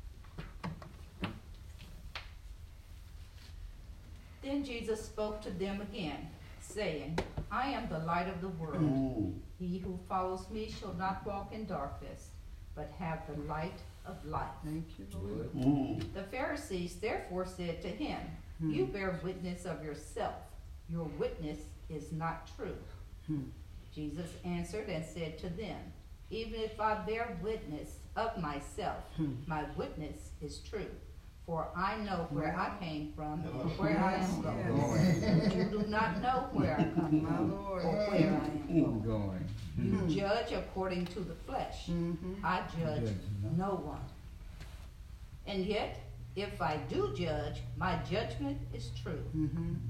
[4.46, 6.28] Then Jesus spoke to them again,
[6.60, 7.18] saying,
[7.50, 8.80] I am the light of the world.
[8.80, 9.34] Ooh.
[9.58, 12.28] He who follows me shall not walk in darkness,
[12.76, 14.54] but have the light of life.
[14.64, 15.52] Thank you, Lord.
[15.52, 15.66] Mm.
[15.66, 16.00] Ooh.
[16.14, 18.20] The Pharisees therefore said to him,
[18.60, 18.70] hmm.
[18.70, 20.36] You bear witness of yourself.
[20.88, 21.58] Your witness
[21.90, 22.76] is not true.
[23.26, 23.48] Hmm.
[23.92, 25.80] Jesus answered and said to them,
[26.30, 29.32] Even if I bear witness of myself, hmm.
[29.48, 30.86] my witness is true.
[31.46, 35.56] For I know where I came from and where I am going.
[35.56, 39.44] You do not know where I come from or where I am going.
[39.78, 41.88] You judge according to the flesh.
[42.42, 43.10] I judge
[43.56, 44.00] no one.
[45.46, 46.00] And yet,
[46.34, 49.22] if I do judge, my judgment is true.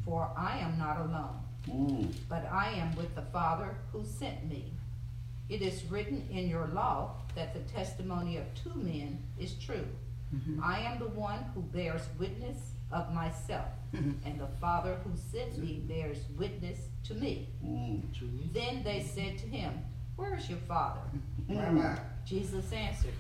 [0.05, 4.73] For I am not alone, but I am with the Father who sent me.
[5.49, 9.87] It is written in your law that the testimony of two men is true.
[10.37, 10.62] Mm-hmm.
[10.62, 12.57] I am the one who bears witness
[12.92, 14.12] of myself, mm-hmm.
[14.25, 17.49] and the Father who sent me bears witness to me.
[17.64, 18.03] Mm.
[18.53, 19.72] Then they said to him,
[20.16, 21.01] Where is your Father?
[21.51, 21.79] Mm-hmm.
[21.79, 23.14] Rabbi, Jesus answered,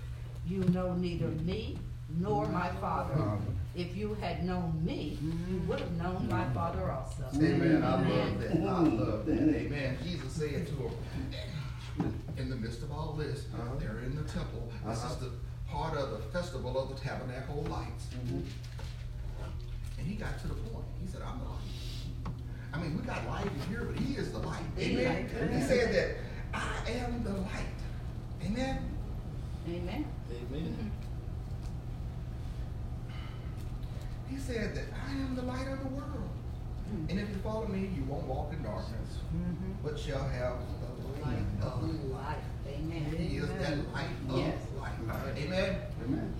[0.46, 1.78] You know neither me
[2.20, 3.14] nor my Father.
[3.14, 3.40] Father.
[3.74, 7.24] If you had known me, you would have known my Father also.
[7.34, 7.82] Amen.
[7.82, 8.38] I love Amen.
[8.40, 8.50] that.
[8.50, 9.38] I love that.
[9.38, 9.98] Amen.
[10.02, 10.92] Jesus said to him,
[12.38, 13.74] in the midst of all this, uh-huh.
[13.78, 14.70] they're in the temple.
[14.86, 15.30] This is the
[15.70, 18.06] part of the festival of the tabernacle lights.
[19.98, 20.84] And he got to the point.
[21.02, 22.34] He said, I'm the light.
[22.72, 24.62] I mean, we got light in here, but he is the light.
[24.78, 25.28] Amen.
[25.52, 26.16] He said that
[26.54, 27.76] I am the light.
[28.44, 28.78] Amen.
[29.68, 30.04] Amen.
[30.30, 30.92] Amen.
[34.28, 36.28] He said that I am the light of the world.
[37.08, 39.18] And if you follow me, you won't walk in darkness,
[39.82, 42.36] but shall have the light of life.
[42.68, 43.14] Amen.
[43.18, 44.58] He is that light of Yes.
[45.08, 45.36] Life.
[45.36, 45.76] Amen.
[46.04, 46.34] Amen.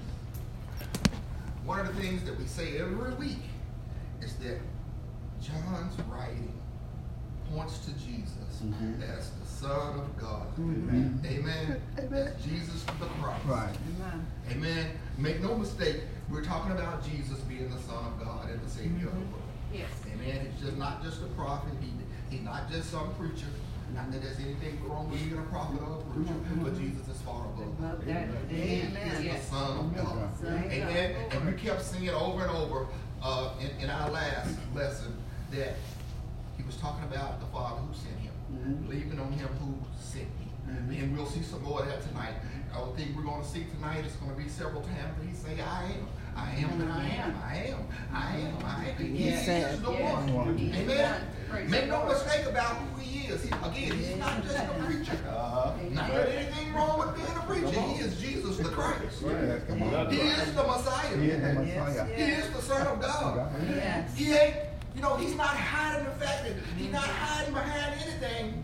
[1.65, 3.39] One of the things that we say every week
[4.23, 4.59] is that
[5.43, 6.53] John's writing
[7.53, 9.03] points to Jesus Mhm.
[9.03, 10.47] as the Son of God.
[10.59, 11.27] Mm-hmm.
[11.27, 11.81] Amen.
[11.99, 12.27] Amen.
[12.27, 13.45] As Jesus the Christ.
[13.47, 13.77] Right.
[13.97, 14.27] Amen.
[14.51, 14.91] Amen.
[15.19, 19.09] Make no mistake, we're talking about Jesus being the Son of God and the Savior
[19.09, 19.33] of the mm-hmm.
[19.33, 19.43] world.
[19.73, 19.91] Yes.
[20.13, 20.49] Amen.
[20.51, 21.73] He's just not just a prophet.
[21.81, 21.91] He,
[22.37, 23.47] he's not just some preacher.
[23.97, 27.21] Not that there's anything wrong with being a prophet or a preacher, but Jesus is
[27.23, 28.05] far above.
[28.07, 28.29] That.
[28.51, 28.97] He Amen.
[29.17, 29.49] is Yes.
[29.49, 30.29] the Son of God.
[30.45, 31.17] Amen.
[31.31, 32.87] And we kept singing over and over
[33.23, 35.17] uh, in, in our last lesson
[35.53, 35.75] that
[36.59, 38.87] he was talking about the Father who sent him, Mhm.
[38.89, 40.99] believing on him who sent me.
[40.99, 42.35] And we'll see some more of that tonight.
[42.75, 44.05] I would think we're going to see tonight.
[44.05, 47.09] It's going to be several times that he say, "I am, I am, and I
[47.09, 49.49] am, I am, I am, I am." He Yes.
[49.75, 50.31] is the Yes.
[50.31, 50.59] one.
[50.59, 51.23] He Amen.
[51.49, 51.57] One.
[51.57, 53.43] Praise Make no mistake about who he is.
[53.43, 55.19] He, again, he's not just a preacher.
[55.29, 55.73] Uh-huh.
[55.91, 57.81] Not that anything wrong with being a preacher.
[57.81, 59.23] He is Jesus the Christ.
[59.25, 60.11] Yes, come on.
[60.11, 61.15] He is the He Messiah.
[61.15, 63.53] is the Yes, He is the Son of God.
[63.69, 64.17] Yes.
[64.17, 64.57] He ain't,
[64.95, 68.63] you know, he's not hiding the fact that he's not hiding behind anything.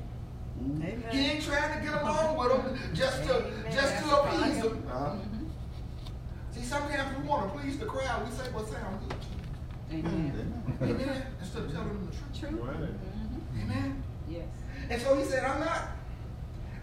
[1.11, 4.83] He ain't trying to get along with them just to just to appease them.
[4.88, 5.14] Uh-huh.
[6.53, 8.25] See, sometimes we want to please the crowd.
[8.29, 9.16] We say what sounds good.
[9.92, 10.76] Amen.
[10.83, 11.22] Amen.
[11.40, 12.50] Instead of telling them the truth.
[12.50, 12.64] True.
[12.64, 12.76] Right.
[12.78, 13.62] Mhm.
[13.62, 14.02] Amen.
[14.28, 14.46] Yes.
[14.90, 15.83] And so he said, I'm not.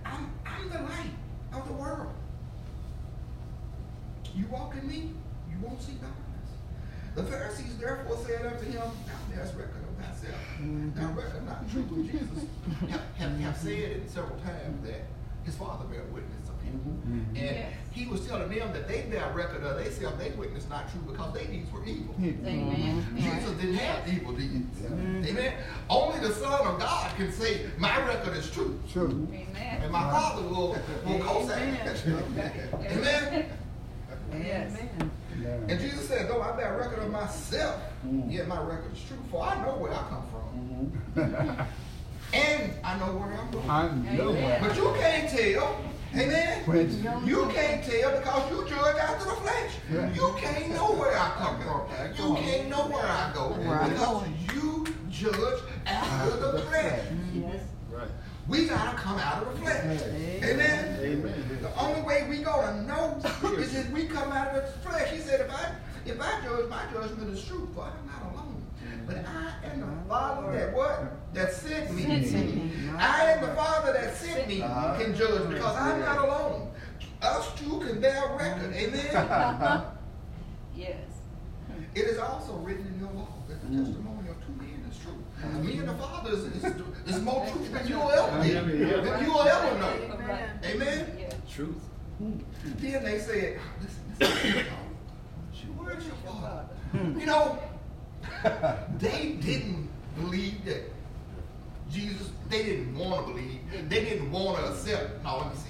[0.06, 1.14] I'm I'm the light
[1.54, 2.14] of the world.
[4.36, 5.12] You walk in me,
[5.50, 6.16] you won't see darkness.
[7.16, 10.40] The Pharisees therefore said unto him, Thou bearest record of thyself.
[10.96, 12.46] Thou record not truth of Jesus.
[12.90, 15.02] have, have, have said it several times that
[15.44, 16.39] his father bear witness
[16.74, 17.26] of him.
[17.36, 17.74] And Yes.
[17.92, 21.34] he was telling them that they bear record of themselves, they witness not true because
[21.34, 22.16] they deeds were evil.
[22.20, 23.04] Amen.
[23.04, 23.18] Mm-hmm.
[23.18, 24.80] Jesus didn't have evil deeds.
[24.82, 25.30] Yeah.
[25.30, 25.54] Amen.
[25.90, 28.80] Only the Son of God can say, My record is true.
[28.92, 29.28] True.
[29.32, 29.48] Amen.
[29.56, 29.92] And Amen.
[29.92, 32.66] my Father will, will co-sign Amen.
[32.74, 33.46] Amen.
[34.46, 34.78] Yes.
[34.78, 35.66] Amen.
[35.70, 37.82] And Jesus said, Though I bear record of myself,
[38.28, 39.18] yet my record is true.
[39.32, 41.68] For I know where I come from.
[42.32, 43.70] And I know where I'm going.
[43.70, 45.82] I know But you can't tell.
[46.16, 46.64] Amen.
[46.66, 49.72] When- You can't tell because you judge after the flesh.
[49.92, 50.12] Yeah.
[50.14, 51.82] You can't know where I come from.
[52.18, 53.50] You can't know where I go.
[53.50, 57.00] Where I Because you judge after the flesh.
[57.34, 57.62] Yes.
[57.92, 58.08] Right.
[58.48, 60.02] We gotta come out of the flesh.
[60.44, 61.00] Amen.
[61.04, 61.60] Amen.
[61.62, 63.22] The only way we gonna know
[63.58, 65.12] is if we come out of the flesh.
[65.12, 65.72] He said, if I
[66.06, 68.59] if I judge, my judgment is true, for I'm not alone.
[69.06, 71.34] But I am the Father that what?
[71.34, 72.04] That sent me.
[72.04, 72.72] Sent me.
[72.98, 74.98] I am the Father that sent me uh-huh.
[75.00, 76.72] can judge because I'm not alone.
[77.22, 78.74] Us two can bear record.
[78.74, 79.22] Mm-hmm.
[79.22, 79.82] Amen.
[80.76, 80.96] Yes.
[81.94, 83.86] it is also written in your law that the mm.
[83.86, 85.62] testimony of two men is true.
[85.62, 86.64] Me and the Father is, is,
[87.06, 89.94] is more truth than you'll ever be, than you'll ever know.
[90.14, 90.60] Amen.
[90.64, 91.18] Amen.
[91.20, 91.34] Yes.
[91.52, 91.82] Truth.
[92.20, 94.66] Then they said, ah, listen, listen,
[95.78, 96.66] where's your father?
[96.94, 97.60] You know,
[99.00, 100.84] they didn't believe that
[101.92, 103.60] Jesus, they didn't want to believe.
[103.90, 105.24] They didn't want to accept.
[105.24, 105.66] No, let me see.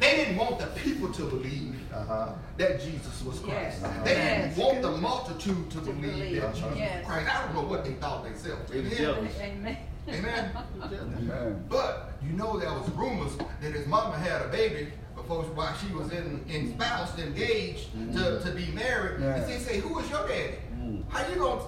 [0.00, 2.32] They didn't want the people to believe Uh-huh.
[2.56, 3.78] that Jesus was Christ.
[3.82, 4.04] Yes.
[4.04, 6.42] They didn't want the multitude to, To believe, believe.
[6.42, 7.06] that Jesus Yes.
[7.06, 7.30] was Christ.
[7.36, 8.68] I don't know what they thought themselves.
[8.70, 9.28] They was Amen.
[9.40, 9.76] Amen.
[10.08, 10.50] Amen.
[10.82, 11.64] Amen.
[11.68, 13.32] But you know there was rumors
[13.62, 18.40] that his mama had a baby before while she was in, in spouse engaged to,
[18.40, 19.20] to be married.
[19.20, 19.36] Yeah.
[19.36, 20.56] And they say, Who is your daddy?
[20.84, 21.04] Mm.
[21.08, 21.62] How you gonna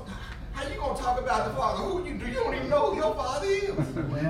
[0.52, 1.82] How you gonna talk about the father?
[1.82, 2.26] Who you do?
[2.26, 3.62] You don't even know who your father is.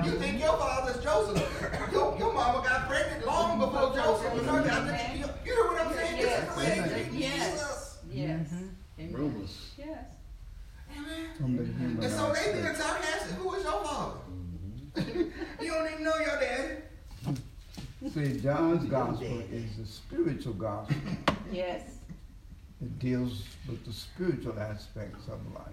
[0.05, 1.89] You think your father is Joseph?
[1.91, 4.51] Your, your mama got pregnant long before Joseph was her.
[4.71, 6.21] I You, you hear what I'm saying?
[6.21, 7.51] This is the way they treat Yes.
[7.51, 7.97] Jesus.
[8.11, 8.53] Yes.
[8.99, 9.13] Amen.
[9.13, 9.71] Rumors.
[9.77, 10.05] Yes.
[10.95, 11.29] Amen.
[11.39, 12.77] The human And so they being aspect.
[12.77, 13.35] sarcastic.
[13.37, 14.17] Who is your father?
[14.95, 15.63] Mm-hmm.
[15.63, 16.73] you don't even know your daddy.
[18.13, 20.95] See, John's gospel is the spiritual gospel.
[21.51, 21.96] Yes.
[22.81, 25.65] It deals with the spiritual aspects of life.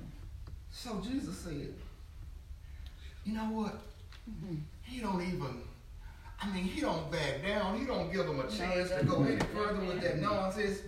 [0.71, 1.75] So Jesus said,
[3.25, 3.79] you know what?
[4.83, 5.61] He don't even,
[6.41, 7.79] I mean, he don't back down.
[7.79, 10.79] He don't give them a chance to go any further with that nonsense.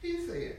[0.00, 0.56] He said,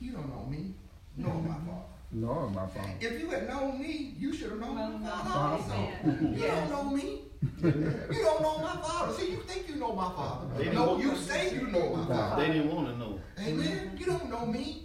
[0.00, 0.74] you don't know me,
[1.16, 1.82] nor my father.
[2.14, 2.92] Lord, my Father.
[3.00, 5.72] If you had known me, you should have known Well, my no, father also.
[6.04, 6.34] amen.
[6.36, 7.20] You don't know me.
[7.62, 9.14] You don't know my father.
[9.14, 10.46] See, you think you know my father.
[10.58, 12.42] They No, you say you know my father.
[12.42, 13.11] They didn't want to know.
[13.40, 13.96] Amen.
[13.98, 14.84] You don't know me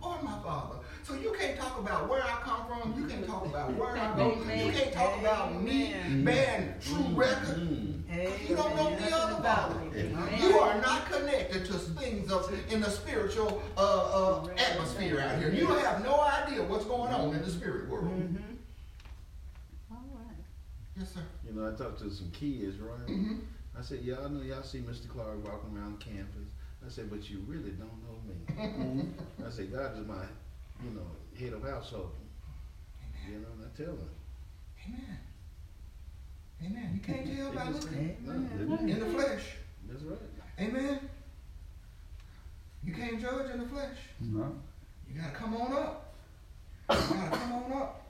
[0.00, 0.76] or my father.
[1.02, 2.94] So you can't talk about where I come from.
[3.00, 4.36] You can't talk about where I go.
[4.42, 7.56] You can't talk about me man, true record.
[7.56, 8.48] Mm.
[8.48, 9.80] You don't know the other father.
[10.38, 15.52] You are not connected to things of in the spiritual uh, uh, atmosphere out here.
[15.52, 18.06] You have no idea what's going on in the spirit world.
[19.90, 20.36] All right.
[20.96, 21.20] Yes, sir.
[21.46, 23.08] You know, I talked to some kids, right?
[23.08, 23.38] hmm
[23.76, 25.08] I said, yeah, I know y'all see Mr.
[25.08, 26.46] Clark walking around campus.
[26.84, 28.34] I said, but you really don't know me.
[28.54, 29.46] Mm-hmm.
[29.46, 30.24] I said, God is my,
[30.82, 31.06] you know,
[31.38, 32.12] head of household.
[33.28, 34.10] You know, and I tell them.
[34.86, 35.18] Amen.
[36.66, 36.90] Amen.
[36.94, 39.42] You can't tell by looking No, in the flesh.
[39.88, 40.18] That's right.
[40.60, 41.00] Amen.
[42.84, 43.96] You can't judge in the flesh.
[44.20, 44.54] No.
[45.08, 46.14] You gotta come on up.
[46.90, 48.02] You gotta come on up.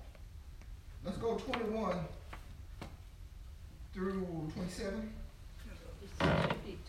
[1.05, 1.97] Let's go 21
[3.93, 5.13] through 27.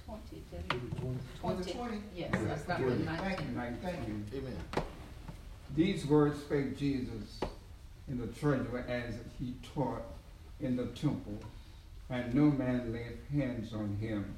[0.08, 1.20] It twenty, then.
[1.42, 1.98] Was it Twenty.
[2.16, 3.48] Yes, I started with Thank nineteen.
[3.50, 3.76] you.
[3.82, 4.40] Thank you.
[4.40, 4.86] Amen.
[5.76, 7.40] These words spake Jesus
[8.08, 10.04] in the treasury as he taught
[10.60, 11.38] in the temple,
[12.10, 14.36] and no man laid hands on him,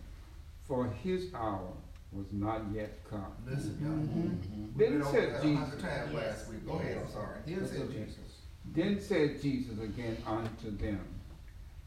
[0.67, 1.73] for his hour
[2.13, 3.33] was not yet come.
[3.45, 3.91] Listen, y'all.
[3.91, 4.79] Mm-hmm.
[4.79, 6.65] Then We've over said that a Jesus, times last week.
[6.65, 7.39] Go ahead, I'm sorry.
[7.45, 8.05] Then That's said okay.
[8.05, 8.17] Jesus.
[8.73, 11.05] then said Jesus again unto them,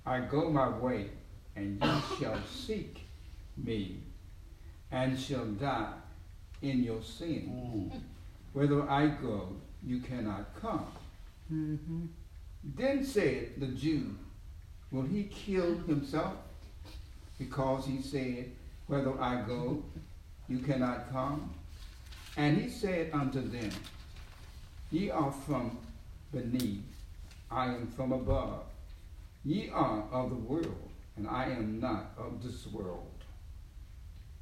[0.05, 1.11] I go my way,
[1.57, 1.91] and ye
[2.21, 3.01] shall seek
[3.65, 4.03] me,
[4.91, 5.93] and shall die
[6.63, 7.93] in your sins.
[8.53, 10.87] Whither I go, you cannot come.
[11.53, 12.07] Mm-hmm.
[12.77, 14.17] Then said the Jew,
[14.91, 16.35] Will he kill himself?
[17.39, 18.51] Because he said,
[18.89, 19.83] Whither I go,
[20.49, 21.55] you cannot come.
[22.37, 23.71] And he said unto them,
[24.91, 25.79] Ye are from
[26.33, 26.83] beneath,
[27.51, 28.65] I am from above.
[29.45, 33.20] Ye are of the world, and I am not of this world.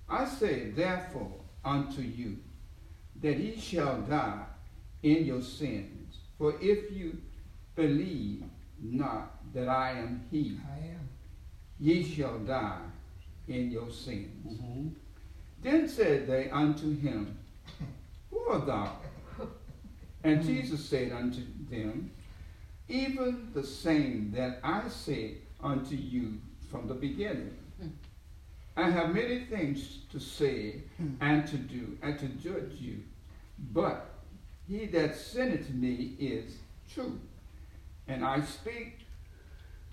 [0.09, 1.33] I say therefore
[1.65, 2.39] unto you,
[3.21, 4.45] that ye shall die
[5.03, 6.19] in your sins.
[6.39, 7.19] For if you
[7.75, 8.45] believe
[8.81, 11.09] not that I am he, I am.
[11.81, 12.81] ye shall die
[13.49, 14.61] in your sins.
[14.61, 14.89] Mm-hmm.
[15.63, 17.37] Then said they unto him,
[18.31, 18.99] Who art thou?
[20.25, 21.41] And Jesus said unto
[21.71, 22.11] them,
[22.89, 26.41] Even the same that I said unto you
[26.71, 27.57] from the beginning.
[28.79, 30.83] I have many things to say
[31.21, 33.03] and to do and to judge you,
[33.73, 34.09] but
[34.69, 37.19] he that sendeth me is true,
[38.07, 39.01] and I speak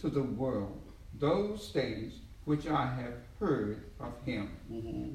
[0.02, 0.80] to the world
[1.20, 4.52] those things which I have heard of him.
[4.72, 5.14] Mm-hmm.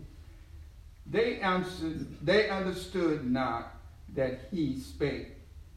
[1.06, 3.76] They answered, they understood not
[4.14, 5.28] that he spake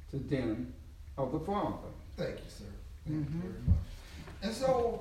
[0.09, 0.73] to them
[1.15, 1.89] of the Father.
[2.17, 2.65] Thank you, sir.
[3.05, 3.77] Thank you very much.
[4.41, 4.99] And so,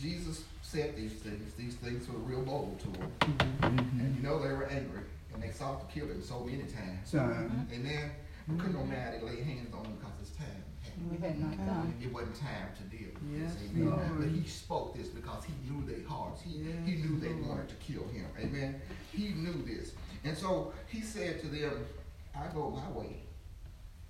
[0.00, 1.52] Jesus said these things.
[1.54, 3.10] These things were real bold to him.
[3.20, 4.00] Mm-hmm.
[4.00, 5.02] And you know they were angry.
[5.34, 6.98] And they sought to kill him so many times.
[7.04, 8.10] Son, Amen.
[8.48, 10.64] But couldn't nobody lay hands on him because it's time.
[11.10, 11.94] We had not done.
[12.02, 13.70] It wasn't time to deal with Yes, this.
[13.70, 13.90] Amen.
[13.90, 14.18] Lord.
[14.18, 16.42] But he spoke this because he knew their hearts.
[16.42, 17.46] He, he knew they Lord.
[17.46, 18.26] wanted to kill him.
[18.38, 18.80] Amen.
[19.12, 19.92] He knew this.
[20.24, 21.84] And so he said to them,
[22.36, 23.16] I go my way,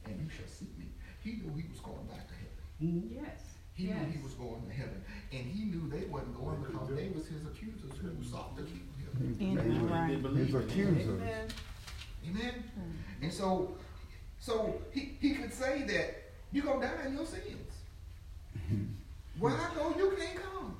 [0.07, 0.87] and you shall seek me.
[1.22, 3.11] He knew he was going back to heaven.
[3.14, 3.50] Yes.
[3.81, 3.97] He Yes.
[4.03, 5.03] knew he was going to heaven.
[5.33, 8.77] And he knew they wasn't going because they was his accusers who sought to kill
[9.19, 9.57] him.
[9.57, 10.11] his, Right.
[10.37, 11.23] his accusers.
[12.29, 12.55] Amen.
[12.75, 13.25] Hmm.
[13.25, 13.75] And so,
[14.38, 17.47] so he, he could say that you're gonna die in your sins.
[19.38, 20.77] Where I go, you can't come.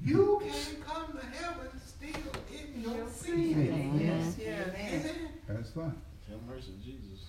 [0.00, 4.00] You can't come to heaven still in your sins.
[4.00, 4.68] Yes, yes.
[4.76, 5.28] Amen.
[5.48, 6.00] That's fine.
[6.30, 7.26] Have mercy, Jesus.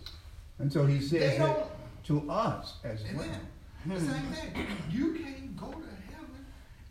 [0.60, 1.71] And so he They says that
[2.06, 3.25] to us as well.
[3.83, 3.91] Hmm.
[3.91, 4.05] Amen.
[4.05, 4.67] The same thing.
[4.91, 6.45] You can't go to heaven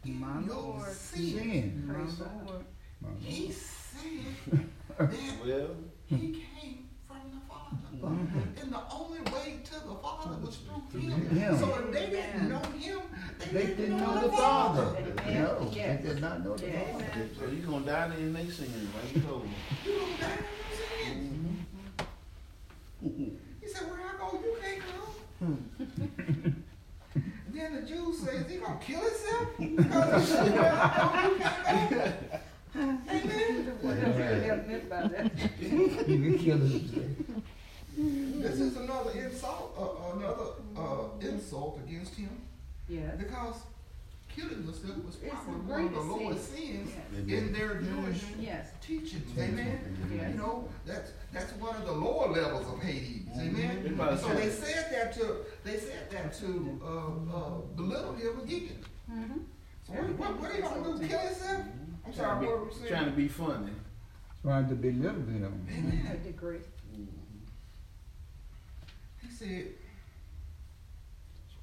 [0.05, 0.89] in My your Lord.
[0.89, 1.33] sins.
[1.35, 1.85] Sin.
[1.87, 2.65] My Praise Lord.
[3.03, 3.21] My Lord.
[3.21, 4.11] He said
[4.99, 5.69] Then Well,
[6.07, 8.17] he came from the Father.
[8.17, 8.63] Mm-hmm.
[8.63, 10.59] And the only way to the Father was
[10.91, 11.29] through him.
[11.29, 11.59] Him.
[11.59, 13.01] So if they didn't know him,
[13.39, 14.85] they, They didn't know the Father.
[15.27, 16.93] No, they did not know the Yes.
[16.93, 17.29] Father.
[17.39, 19.51] so you're gonna die in and they singing, like you told me.
[19.85, 20.39] You don't die
[21.07, 21.67] in your sins.
[23.05, 23.29] Mm-hmm.
[23.61, 25.09] He said, where I go, you can't come.
[25.39, 26.51] Hmm.
[28.31, 29.49] then the Jews say, is he gonna kill himself?
[29.59, 30.75] Because he said, where I
[31.11, 31.97] go, you can't go.
[34.95, 35.31] Amen.
[35.61, 35.89] You
[36.23, 36.81] can kill him.
[38.41, 40.45] This is another insult, uh, another
[40.77, 42.31] uh, insult against him
[42.89, 43.17] Yes.
[43.19, 43.57] because
[44.39, 46.87] killing yourself was It's probably the one of the greatest lowest sin.
[46.87, 46.91] sins
[47.27, 47.39] Yes.
[47.43, 48.71] in their Jewish Yes.
[48.81, 49.39] teachings.
[49.39, 49.81] Amen.
[50.15, 50.33] Yes.
[50.33, 53.27] You know, that's that's one of the lower levels of Hades.
[53.37, 53.83] Amen.
[53.83, 58.41] They probably So they said that to they said that to uh, uh, belittle him
[58.41, 58.79] again.
[59.11, 59.39] Mm-hmm.
[59.87, 61.09] So what, what, what are you gonna do?
[61.09, 61.63] Kill yourself?
[62.07, 62.89] I'm Trying sorry, to what were you be, saying?
[62.93, 63.73] trying to be funny.
[64.43, 65.67] Trying to belittle them.
[65.69, 66.09] Amen.
[66.13, 66.59] A degree.
[69.23, 69.67] He said,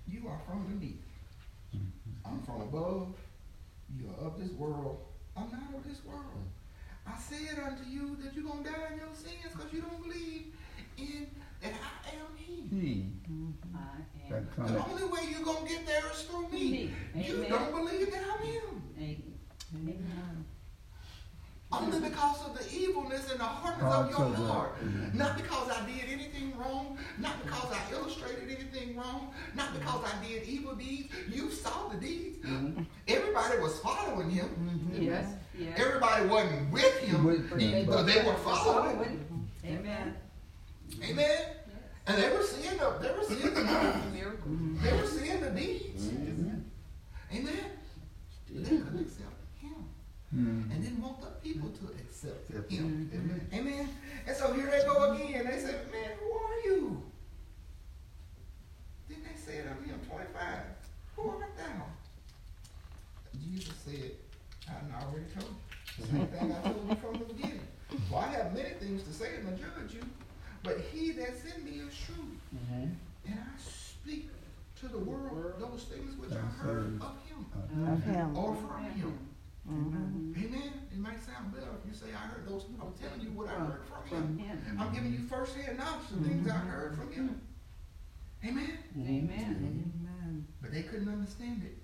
[0.07, 1.01] You are from beneath.
[2.25, 3.13] I'm from above.
[3.97, 5.05] You are of this world.
[5.37, 6.25] I'm not of this world.
[6.35, 7.13] Mm.
[7.13, 10.01] I said unto you that you're going to die in your sins because you don't
[10.01, 10.53] believe
[10.97, 11.27] in
[11.61, 12.75] that I am He.
[12.75, 13.77] He, mm-hmm.
[13.77, 14.73] I am.
[14.73, 16.91] The only way you're going to get there is through me.
[17.13, 17.23] Me.
[17.27, 18.83] You don't believe that I'm Him.
[18.97, 19.33] Amen.
[19.75, 20.45] Amen.
[21.81, 24.73] Only because of the evilness and the hardness of your heart.
[25.13, 26.97] Not because I did anything wrong.
[27.19, 29.33] Not because I illustrated anything wrong.
[29.55, 31.13] Not because I did evil deeds.
[31.31, 32.45] You saw the deeds.
[33.07, 34.45] Everybody was following him.
[34.47, 35.03] Mm-hmm.
[35.03, 35.27] Yes.
[35.57, 35.79] Yes.
[35.79, 39.25] Everybody wasn't with him, With him, but they were following.
[39.65, 40.15] Amen.
[41.03, 41.37] Amen.
[42.07, 43.63] And they were seeing the, they were seeing the,
[44.13, 44.51] Miracle.
[44.83, 46.09] they were seeing the deeds.
[47.33, 47.55] Amen.
[48.51, 49.24] They couldn't accept him.
[50.35, 50.69] Hmm.
[50.69, 53.09] and didn't want the people to accept him.
[53.53, 53.87] Amen.
[54.27, 55.45] And so here they go again.
[55.49, 57.01] They said, Man, who are you?
[59.07, 60.59] Then they said unto him, 25,
[61.15, 61.85] Who art thou?
[63.49, 64.11] Jesus said,
[64.67, 65.55] I done already told
[65.97, 66.05] you.
[66.05, 67.59] Same thing I told you from the beginning.
[68.09, 70.01] For I have many things to say and to judge you,
[70.63, 72.27] but he that's in me is true.
[72.73, 72.97] And
[73.29, 74.27] I speak
[74.81, 78.35] to the world those things which I heard of him Of him.
[78.37, 79.17] or from him.
[79.69, 80.37] Mhm.
[80.37, 80.73] Amen.
[80.91, 82.65] It might sound better if you say, I heard those.
[82.79, 84.57] I'm telling you what I heard from From him.
[84.61, 84.77] him.
[84.79, 87.41] I'm giving you first-hand knowledge of things I heard from him.
[88.45, 88.77] Amen.
[88.95, 89.91] Amen.
[90.05, 90.47] Amen.
[90.61, 91.81] But they couldn't understand it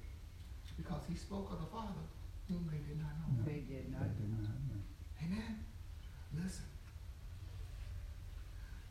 [0.78, 2.06] because he spoke of the Father
[2.48, 3.44] whom they did not know.
[3.46, 4.14] They did They not.
[4.16, 4.82] did not know.
[5.26, 5.64] Amen.
[6.38, 6.66] Listen.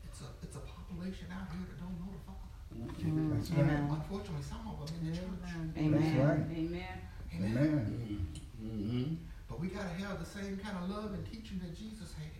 [0.03, 2.51] It's a it's a population out here that don't know the Father.
[3.39, 3.87] That's Amen.
[3.89, 3.97] right.
[3.99, 5.27] Unfortunately, some of them in the church.
[5.77, 6.01] Amen.
[6.01, 6.57] That's right.
[6.57, 6.97] Amen.
[7.33, 7.55] Amen.
[7.55, 8.40] Amen.
[8.71, 9.15] Mm-hmm.
[9.49, 12.31] But we gotta have the same kind of love and teaching that Jesus had.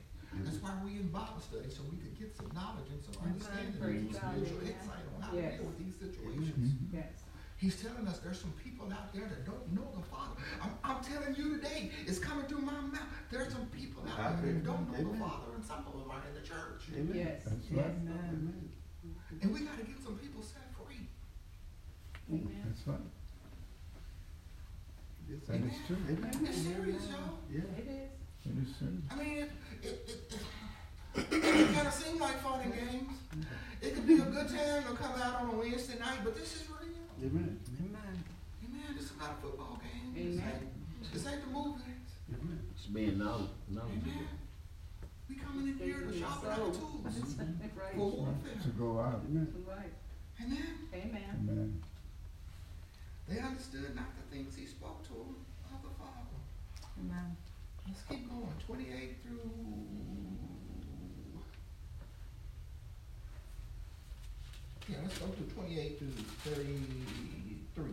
[0.47, 3.75] That's why we in Bible study, so we could get some knowledge and some understanding
[3.75, 5.51] Praise and some spiritual insight on how Yes.
[5.51, 6.55] to deal with these situations.
[6.71, 6.93] Mhm.
[6.93, 7.27] Yes.
[7.59, 10.39] He's telling us there's some people out there that don't know the Father.
[10.63, 13.11] I'm, I'm telling you today, it's coming through my mouth.
[13.29, 16.23] There's some people out there that don't know the Father, and some of them are
[16.25, 16.87] in the church.
[17.13, 17.43] Yes.
[17.43, 17.77] That's Yes.
[17.77, 17.91] right.
[17.99, 18.71] Amen.
[19.41, 21.05] And we gotta get some people set free.
[22.31, 22.63] Amen.
[22.65, 23.03] That's right.
[25.47, 25.69] That Amen.
[25.71, 25.97] is true.
[26.43, 27.37] It's serious, y'all.
[27.49, 27.61] Yeah.
[27.77, 28.09] It is.
[28.45, 28.97] It is true.
[29.11, 30.33] I mean, it, it, it,
[31.15, 33.13] it, it kind of seem like fun and games.
[33.81, 36.55] It could be a good time to come out on a Wednesday night, but this
[36.55, 37.29] is real.
[37.29, 37.59] Amen.
[37.79, 38.23] Amen.
[38.65, 38.95] Amen.
[38.95, 40.13] This is not a football game.
[40.13, 40.53] This Amen.
[40.61, 41.81] ain't, this ain't the movies.
[42.75, 44.01] It's being knowledge, knowledgeable.
[44.11, 44.27] Amen.
[45.29, 47.05] We coming in here to sharpen our tools
[47.77, 47.93] Right.
[47.95, 48.59] for warfare.
[48.63, 49.21] To go out.
[49.67, 49.93] Right.
[50.43, 50.67] Amen.
[50.93, 51.23] Amen.
[51.49, 51.83] Amen.
[53.31, 55.35] They understood not the things he spoke to them
[55.73, 56.35] of the Father.
[56.99, 57.37] Amen.
[57.87, 58.51] Let's keep going.
[58.67, 59.51] 28 through.
[64.89, 66.09] Yeah, let's go to 28 through
[66.43, 67.85] 33.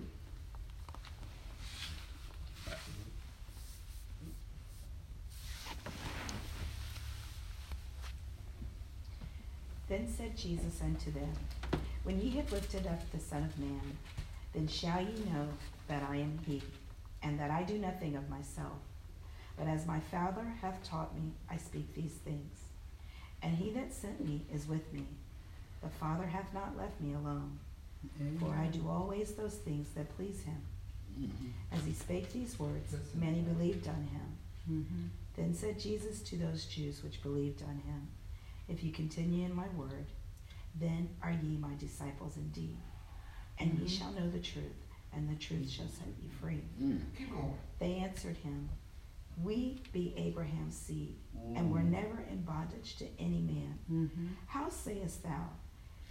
[9.88, 11.32] Then said Jesus unto them,
[12.02, 13.96] When ye have lifted up the Son of Man,
[14.52, 15.48] then shall ye know
[15.88, 16.62] that I am he,
[17.22, 18.78] and that I do nothing of myself.
[19.56, 22.58] But as my Father hath taught me, I speak these things.
[23.42, 25.06] And he that sent me is with me.
[25.82, 27.58] The Father hath not left me alone,
[28.40, 31.30] for I do always those things that please him.
[31.72, 34.38] As he spake these words, many believed on him.
[34.70, 35.06] Mm-hmm.
[35.36, 38.08] Then said Jesus to those Jews which believed on him,
[38.68, 40.06] If ye continue in my word,
[40.74, 42.76] then are ye my disciples indeed.
[43.60, 46.62] And ye shall know the truth, and the truth shall set you free.
[47.16, 47.54] Keep going.
[47.78, 48.68] They answered him,
[49.42, 51.16] We be Abraham's seed,
[51.56, 53.78] and were never in bondage to any man.
[53.90, 54.26] Mm-hmm.
[54.46, 55.50] How sayest thou,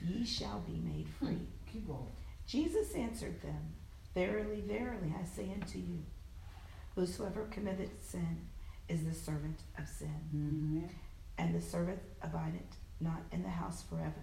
[0.05, 1.47] Ye shall be made free?
[1.71, 2.11] Keep going.
[2.45, 3.73] Jesus answered them,
[4.13, 6.03] Verily, verily, I say unto you,
[6.95, 8.47] Whosoever committeth sin
[8.89, 10.19] is the servant of sin.
[10.35, 10.85] Mm-hmm.
[11.37, 14.13] And the servant abideth not in the house forever,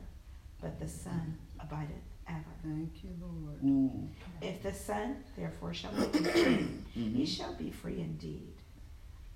[0.61, 2.45] but the Son abideth ever.
[2.63, 3.63] Thank you, Lord.
[3.63, 4.09] Mm.
[4.41, 8.55] If the Son therefore shall make you free, ye shall be free indeed.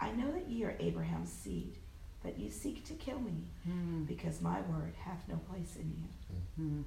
[0.01, 1.79] I know that ye are Abraham's seed,
[2.23, 4.05] but ye seek to kill me, Mm-hmm.
[4.05, 6.35] because my word hath no place in you.
[6.65, 6.83] Mm-hmm.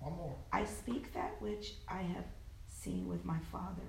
[0.00, 0.36] One more.
[0.52, 2.24] I speak that which I have
[2.66, 3.88] seen with my Father,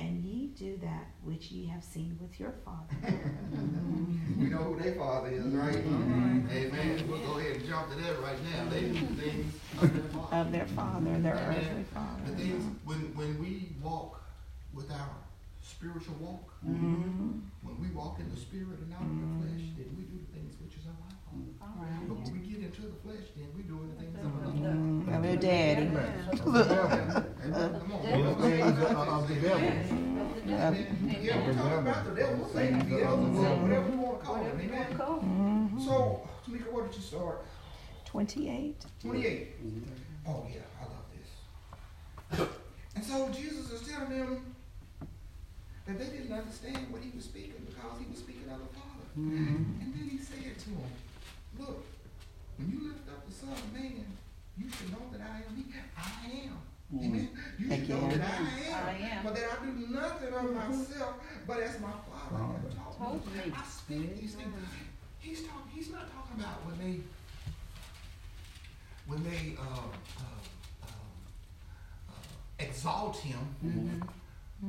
[0.00, 2.96] and ye do that which ye have seen with your father.
[4.40, 5.76] We know who their father is, right?
[5.76, 7.04] Amen.
[7.08, 8.70] We'll go ahead and jump to that right now.
[8.70, 10.36] They do things of their father.
[10.36, 11.58] Of their father, their Amen.
[11.58, 12.36] earthly The father.
[12.36, 14.22] things, when, when we walk
[14.72, 15.10] with our
[15.62, 17.40] spiritual walk, Mhm.
[17.62, 20.18] when we walk in the spirit and not in the flesh, then we do
[21.30, 25.16] But when we get into the flesh, then we doing the things of our Mm,
[25.16, 25.86] Of your daddy.
[26.36, 26.54] Come
[27.92, 28.02] on.
[28.02, 29.68] The ways of of the devil.
[29.68, 31.18] Amen.
[31.22, 34.86] Yeah, we're talking about the devil, Satan, Beelzebub, whatever we want to call him, amen?
[35.84, 37.44] So, Tamika, what did you start?
[38.04, 38.84] Twenty-eight.
[39.00, 39.48] Twenty-eight.
[40.26, 42.48] Oh, yeah, I love this.
[42.96, 44.54] And so Jesus is telling them
[45.86, 49.06] that they didn't understand what he was speaking because he was speaking of the Father.
[49.18, 49.80] Mm-hmm.
[49.80, 50.90] And then he said to them,
[51.60, 51.84] look,
[52.56, 54.04] when you lift up the Son of Man,
[54.58, 55.64] you should know that I am he.
[55.96, 56.56] I am.
[56.92, 57.28] Amen.
[57.58, 58.18] You should know Again.
[58.18, 58.86] that I am.
[58.88, 59.24] I am.
[59.24, 61.14] But that I do nothing of myself,
[61.46, 63.32] but as my Father has taught Told me.
[63.46, 63.52] me.
[63.56, 64.54] I speak these things.
[65.20, 65.70] He's talking.
[65.72, 67.00] He's not talking about when they
[69.06, 70.22] when they uh, uh,
[70.82, 70.86] uh,
[72.08, 72.12] uh,
[72.58, 73.38] exalt him,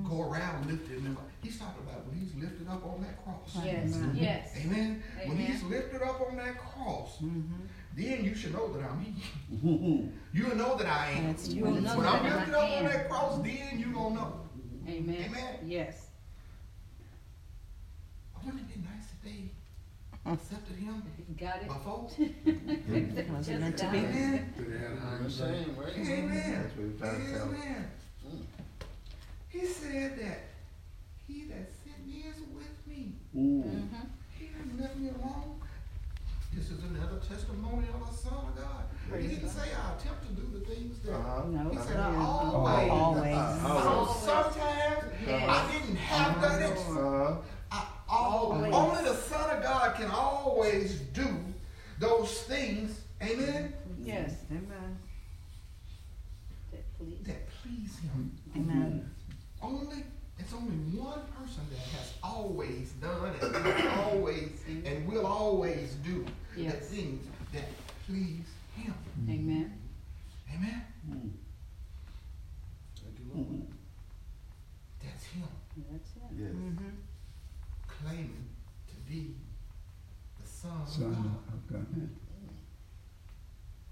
[0.08, 1.30] go around lifting him up.
[1.44, 3.58] He's talking about when he's lifted up on that cross.
[3.66, 4.12] Yes, Amen.
[4.16, 4.50] yes.
[4.64, 5.04] Amen.
[5.26, 7.66] When he's lifted up on that cross, Mm-hmm.
[7.98, 9.14] then you should know that I'm he.
[10.34, 11.28] You'll know that I am.
[11.28, 14.40] That's You will know When I'm lifted up on that cross, then you gonna know.
[14.88, 15.26] Amen.
[15.30, 15.56] Amen.
[15.66, 16.08] Yes.
[18.44, 19.52] Wouldn't it be nice if they
[20.32, 21.04] accepted him
[21.38, 21.68] Got it?
[21.68, 22.04] before?
[23.36, 23.98] Was it meant to be?
[23.98, 24.54] Amen.
[25.20, 25.94] I'm saying, right?
[25.98, 26.62] Amen.
[26.64, 27.56] That's what we're trying to tell them.
[27.62, 27.92] Amen.
[29.52, 30.40] He said that
[31.28, 33.14] he that sent me is with me.
[33.36, 33.64] Mm.
[33.64, 33.96] Mm-hmm.
[34.38, 35.60] He didn't let me alone.
[36.54, 39.22] This is another testimony of a son of God.
[39.22, 41.14] He didn't say I attempt to do the things that.
[41.14, 41.44] Uh-huh.
[41.48, 41.70] No.
[41.70, 42.92] He said I always.
[42.92, 43.62] Always.
[43.62, 45.44] So sometimes Yes.
[45.48, 46.78] I didn't have done it.
[46.90, 47.36] Uh,
[47.72, 48.74] I, all, Always.
[48.74, 51.28] only the Son of God can always do
[52.00, 53.00] those things.
[53.22, 53.74] Amen.
[54.04, 54.34] Yes.
[54.50, 54.98] Amen.
[56.72, 57.20] That please.
[57.28, 58.32] That please Him.
[58.56, 59.11] Amen.
[59.62, 60.04] Only
[60.40, 66.26] it's only one person that has always done and will always and will always do
[66.56, 67.66] the things that
[68.08, 68.46] please
[68.76, 68.94] Him.
[69.30, 69.80] Amen.
[70.56, 70.84] Amen.
[71.10, 71.30] mm.
[75.02, 75.44] That's Him
[75.92, 76.24] That's him.
[76.38, 76.52] Yes.
[76.52, 76.90] Mm-hmm.
[77.88, 78.50] claiming
[78.88, 79.36] to be
[80.42, 81.36] the Son of God.
[81.54, 82.10] of God.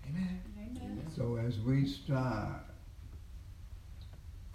[0.07, 0.41] Amen.
[0.57, 1.05] Amen.
[1.15, 2.61] So as we strive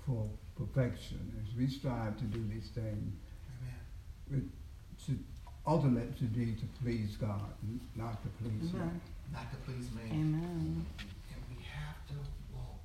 [0.04, 3.12] for perfection, as we strive to do these things,
[4.30, 4.50] Amen.
[5.07, 5.18] to
[5.66, 7.40] ultimate to be to please God,
[7.96, 9.00] not to please man.
[9.32, 10.11] Not to please man.
[10.11, 10.86] Amen.
[11.00, 12.14] And we have to
[12.55, 12.84] walk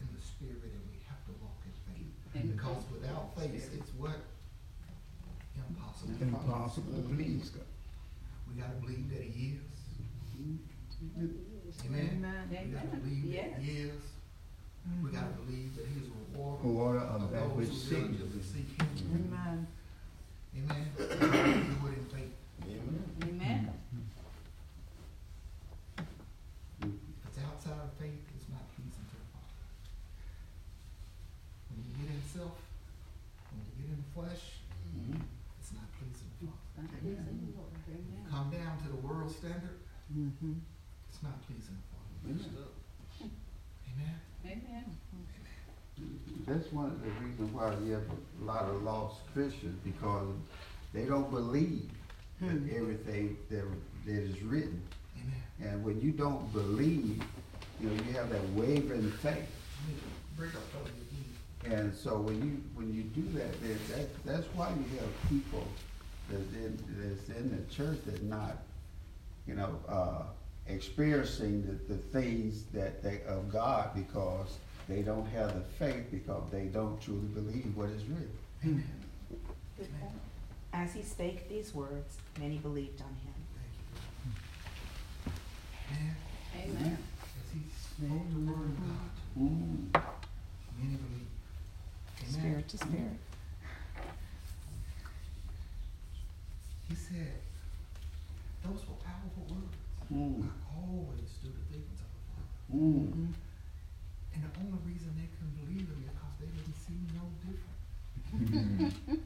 [0.00, 2.12] in the spirit and we have to walk in faith.
[2.34, 4.18] And Because without faith, it's what?
[5.56, 6.14] Impossible.
[6.20, 7.62] Impossible to please God.
[8.50, 9.78] We gotta believe that he is.
[10.42, 11.86] Mm-hmm.
[11.86, 12.08] Amen.
[12.18, 12.48] Amen.
[12.50, 13.50] We gotta believe Yes.
[13.52, 14.00] that he is.
[15.02, 17.88] We gotta believe that he is a rewarder Order of of that which those who
[17.88, 18.88] seek diligently seek him.
[19.32, 19.66] Amen.
[20.56, 20.86] Amen.
[20.98, 22.34] We gotta Do it in faith.
[23.24, 23.70] Amen.
[26.82, 26.88] If
[27.28, 29.56] it's outside of faith, it's not pleasing to the Father.
[31.72, 32.56] When you get in self,
[33.50, 34.44] when you get in the flesh,
[35.58, 36.84] it's not pleasing to the Father.
[36.84, 37.72] Not pleasing, Lord.
[37.88, 38.24] Amen.
[38.30, 39.80] Come down to the world standard,
[40.12, 40.60] Mm-hmm.
[41.08, 42.68] it's not pleasing to the Father.
[43.88, 44.20] Amen.
[44.44, 44.84] Amen.
[46.46, 48.02] That's one of the reasons why you have
[48.42, 50.28] a lot of lost Christians because
[50.92, 51.88] they don't believe
[52.40, 53.64] that everything that,
[54.06, 54.82] that is written.
[55.16, 55.72] Amen.
[55.72, 57.22] And when you don't believe,
[57.80, 59.34] you know, you have that wavering faith.
[59.34, 60.00] Let me
[60.36, 60.90] Break up those
[61.62, 61.78] again.
[61.78, 65.66] And so when you when you do that, then that that's why you have people
[66.28, 68.58] that's in that's in the church that not,
[69.46, 70.22] you know, uh,
[70.66, 74.58] experiencing the, the things that they of God because
[74.88, 78.30] they don't have the faith because they don't truly believe what is written.
[78.64, 78.84] Amen.
[79.78, 80.12] Good point.
[80.72, 83.34] As he spake these words, many believed on him.
[85.90, 86.16] Man,
[86.62, 86.98] Amen.
[86.98, 89.92] as he spoke the word of God, Mm.
[90.78, 91.26] many believe.
[92.20, 92.30] Amen.
[92.30, 93.18] Spirit to spirit.
[96.88, 97.32] He said,
[98.62, 99.76] those were powerful words.
[100.12, 100.42] Mm.
[100.44, 102.84] I always do the things of the Father.
[102.84, 103.12] Mm.
[103.12, 103.38] And the
[104.60, 108.94] only reason they couldn't believe him is because they didn't see no different.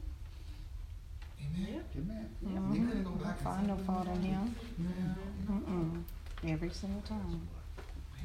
[1.41, 1.83] Amen.
[1.97, 2.29] Amen.
[2.71, 4.55] They couldn't go back and Find no fault in him.
[4.77, 6.03] you know, Mm-mm.
[6.47, 7.47] Every single time.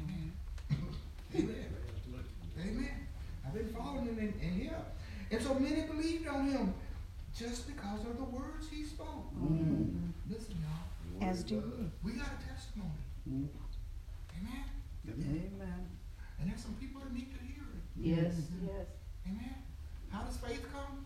[0.01, 0.31] Amen.
[1.35, 1.65] Amen.
[2.59, 3.07] Amen.
[3.45, 4.77] I've been following him in, in here.
[5.31, 6.73] And so many believed on him
[7.37, 9.33] just because of the words he spoke.
[9.35, 10.11] Mm.
[10.29, 11.29] Listen, y'all.
[11.29, 11.55] As do
[12.03, 12.11] we.
[12.11, 12.91] We got a testimony.
[13.29, 13.47] Mm.
[14.39, 14.63] Amen.
[15.09, 15.87] Amen.
[16.39, 17.81] And there's some people that need to hear it.
[17.95, 18.33] Yes,
[18.65, 18.87] yes.
[19.27, 19.55] Amen.
[20.09, 21.05] How does faith come?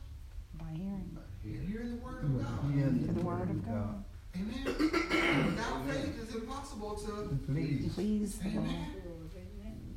[0.56, 1.18] By hearing.
[1.44, 2.72] In hearing the word of God.
[2.74, 4.04] Hearing To the word of God.
[4.36, 4.64] Amen.
[4.66, 7.94] Without faith, it's impossible to Please.
[7.94, 8.68] Please the Lord.
[8.68, 9.96] Amen.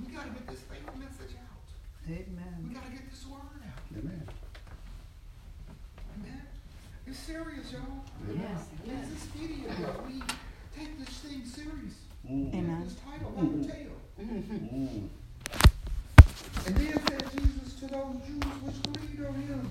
[0.00, 1.66] We gotta get this faith message out.
[2.08, 2.66] Amen.
[2.68, 3.98] We gotta get this word out.
[3.98, 4.22] Amen.
[6.18, 6.42] Amen.
[7.06, 8.04] It's serious, y'all.
[8.34, 9.08] Yes, It's yes.
[9.10, 10.02] this video.
[10.06, 10.22] We
[10.76, 11.94] take this thing serious.
[12.28, 12.54] Mm.
[12.54, 12.82] Amen.
[12.84, 13.95] This title, like a tale.
[14.20, 15.08] Mm.
[16.66, 19.70] And then said Jesus to those Jews which believed on him.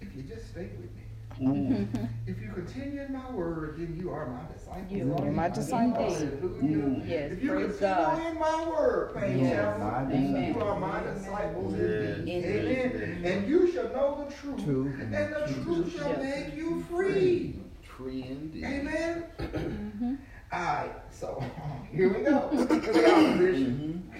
[0.00, 1.02] If you just stay with me.
[1.40, 2.08] Mm.
[2.28, 4.92] If you continue in my word, then you are my disciples.
[4.92, 6.18] You are my disciples.
[6.20, 7.02] Hallelujah.
[7.04, 8.26] Yes, If you praise continue God.
[8.32, 9.52] in my word, Faith Yes.
[9.56, 12.18] Chapel, My then you are my disciples Yes.
[12.18, 12.44] indeed.
[12.44, 13.02] Indeed.
[13.02, 13.24] Amen.
[13.24, 15.00] And you shall know the truth, Truth.
[15.00, 16.22] and the truth shall Yes.
[16.46, 17.58] make you free.
[17.82, 18.64] Tree indeed.
[18.64, 20.18] Amen.
[20.52, 20.56] Mm-hmm.
[20.56, 21.44] All right, so
[21.92, 22.50] here we go.
[22.54, 22.92] Mm-hmm.
[22.92, 24.12] Say opposition.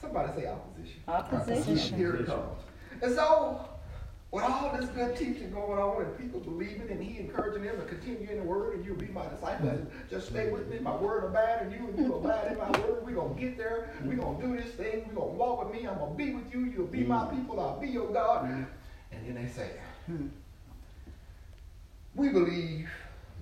[0.00, 1.00] Somebody say opposition.
[1.08, 1.98] Opposition.
[1.98, 2.58] Here it comes.
[3.02, 3.68] And so,
[4.30, 7.84] with all this good teaching going on and people believing and he encouraging them to
[7.84, 10.94] continue in the word and you'll be my disciple, and just stay with me, my
[10.94, 13.04] word abide in you and you abide in my word.
[13.04, 13.90] We're going to get there.
[14.04, 15.04] We're going to do this thing.
[15.08, 15.88] We're going to walk with me.
[15.88, 16.64] I'm going to be with you.
[16.66, 17.40] You'll be my mm-hmm.
[17.40, 17.60] people.
[17.60, 18.44] I'll be your God.
[19.12, 19.70] And then they say,
[22.14, 22.88] we believe,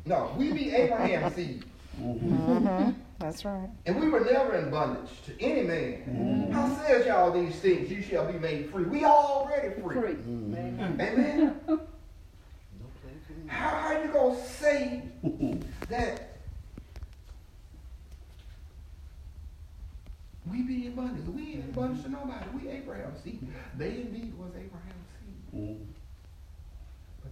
[0.09, 1.64] no, we be Abraham's seed.
[2.00, 2.90] Mm-hmm.
[3.18, 3.68] That's right.
[3.86, 6.50] And we were never in bondage to any man.
[6.52, 7.90] How says y'all these things?
[7.90, 8.84] You shall be made free.
[8.84, 9.96] We already free.
[10.00, 10.14] Free.
[10.14, 10.54] Mm.
[10.56, 11.00] Amen.
[11.00, 11.61] Amen.
[11.68, 15.02] No How, are you gonna say
[15.88, 16.36] that
[20.50, 21.26] we be in bondage?
[21.34, 22.44] We ain't in bondage to nobody.
[22.62, 23.46] We Abraham's seed.
[23.76, 25.09] They indeed was Abraham's
[25.52, 25.78] seed, Mm.
[25.78, 25.97] but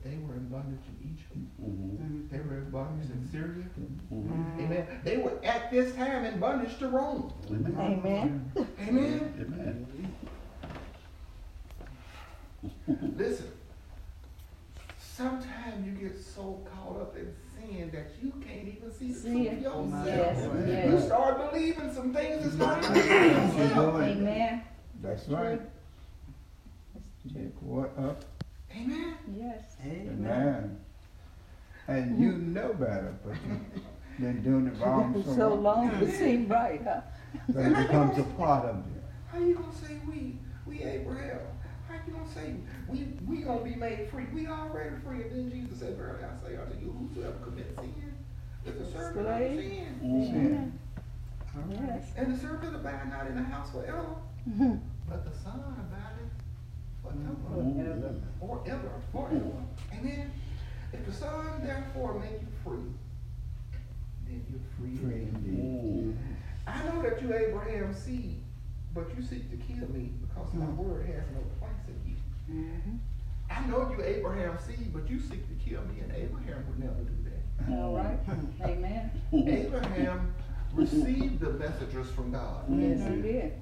[0.09, 1.37] they were in bondage in Egypt.
[1.61, 2.31] Mhm.
[2.31, 3.65] They were in bondage in Syria.
[4.13, 4.61] Mhm.
[4.61, 4.87] Amen.
[5.05, 7.33] They were at this time in bondage to Rome.
[7.51, 7.73] Amen.
[7.77, 8.53] Amen.
[8.79, 9.35] Amen.
[9.41, 10.15] Amen.
[13.17, 13.47] Listen,
[14.99, 19.31] sometimes you get so caught up in sin that you can't even see the See
[19.47, 19.61] truth it.
[19.63, 20.07] yourself.
[20.67, 24.03] Yes, You start believing some things that's not even true yourself.
[24.03, 24.63] Amen.
[25.03, 25.61] That's right.
[27.33, 28.25] Check what up.
[28.77, 29.15] Amen.
[29.39, 29.77] Yes.
[29.85, 30.17] Amen.
[30.19, 30.81] Amen.
[31.89, 36.51] And you know better, but you've been doing it wrong so, So long it seemed
[36.51, 37.01] right, huh?
[37.51, 39.03] that it becomes a part of you.
[39.31, 41.39] How you gonna say we, we Abraham?
[41.89, 42.55] How you gonna say
[42.89, 44.25] we, we gonna be made free?
[44.35, 45.23] We already free.
[45.23, 48.15] And then Jesus said, Verily I say unto you, whosoever commits sin
[48.67, 49.61] is a servant of Slave.
[49.61, 50.01] sin.
[50.03, 50.79] Sin.
[51.71, 52.09] Yes.
[52.17, 54.05] And the servant abide not in the house forever,
[54.51, 54.81] Mhm.
[55.09, 56.16] but the son abideth
[57.11, 57.37] forever.
[57.53, 58.15] Forever.
[58.41, 59.63] forever, forever.
[59.93, 60.31] Amen.
[60.93, 62.93] If the Son therefore make you free,
[64.27, 64.97] then you're free.
[64.97, 66.17] Free indeed.
[66.67, 68.41] I know that you Abraham's seed,
[68.95, 72.65] but you seek to kill me because my word has no place in you.
[72.65, 72.99] Mhm.
[73.49, 77.03] I know you Abraham's seed, but you seek to kill me, and Abraham would never
[77.03, 77.79] do that.
[77.79, 78.19] All right.
[78.63, 79.11] Amen.
[79.33, 80.35] Abraham
[80.75, 82.65] received the messages from God.
[82.69, 83.53] Yes, he did.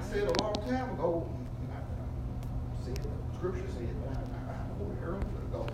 [0.00, 1.28] I, I said a long time ago,
[1.70, 5.66] I, I said the scripture said, but I, I, I quoted earlier ago,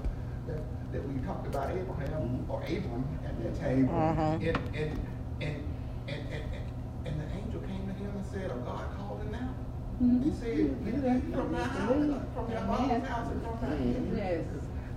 [0.48, 0.60] that,
[0.92, 3.84] that we talked about Abraham, or Abram at that time.
[3.84, 4.18] Abram.
[4.18, 5.00] And, and, and,
[5.40, 5.62] and,
[6.08, 6.64] and, and,
[7.06, 9.54] and the angel came to him and said, oh, God called him out.
[10.02, 10.22] Mm-hmm.
[10.24, 14.16] He said, get thee from my house, from your father's house and from thy kindred.
[14.16, 14.46] Yes.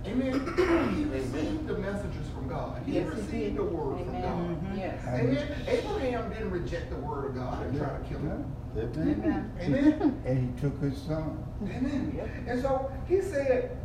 [0.06, 0.94] Amen.
[0.96, 2.82] He received the messages from God.
[2.86, 3.56] He Yes, he received did.
[3.56, 4.24] the word from God.
[4.24, 4.74] Amen.
[4.76, 5.06] Yes.
[5.06, 5.64] Amen.
[5.68, 8.44] Abraham didn't reject the word of God and try to kill him.
[8.76, 8.94] Amen.
[8.96, 9.52] Amen.
[9.60, 10.22] Amen.
[10.26, 11.42] And he took his son.
[11.62, 12.44] Amen.
[12.46, 13.76] And so he said,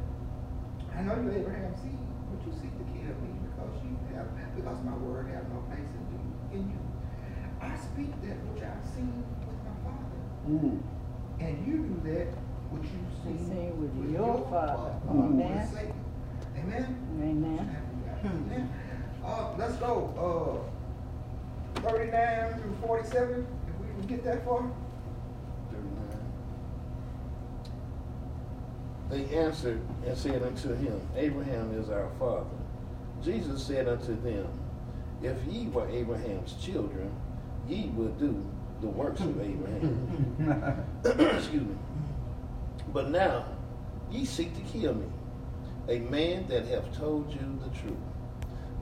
[0.95, 1.97] I know you Abraham's seed,
[2.31, 5.79] but you seek to kill me because you have because my word has no place
[5.79, 6.79] in you in you.
[7.61, 10.79] I speak that which I've seen with my father, Mm.
[11.39, 12.27] and you do that
[12.71, 14.93] which you've Seen seen with your father.
[15.09, 15.67] Amen.
[15.73, 15.93] Satan.
[16.57, 16.97] Amen.
[17.19, 17.77] Amen.
[18.23, 18.69] Amen.
[19.25, 20.61] Uh, let's go.
[21.75, 23.47] Uh, 39 through 47.
[24.05, 24.71] We get that far.
[25.71, 26.19] 39.
[29.09, 32.45] They answered and said unto him, Abraham is our father.
[33.23, 34.47] Jesus said unto them,
[35.23, 37.11] If ye were Abraham's children,
[37.67, 38.45] ye would do
[38.79, 40.85] the works of Abraham.
[41.03, 41.75] Excuse me.
[42.93, 43.45] But now
[44.11, 45.07] ye seek to kill me,
[45.89, 47.97] a man that have told you the truth,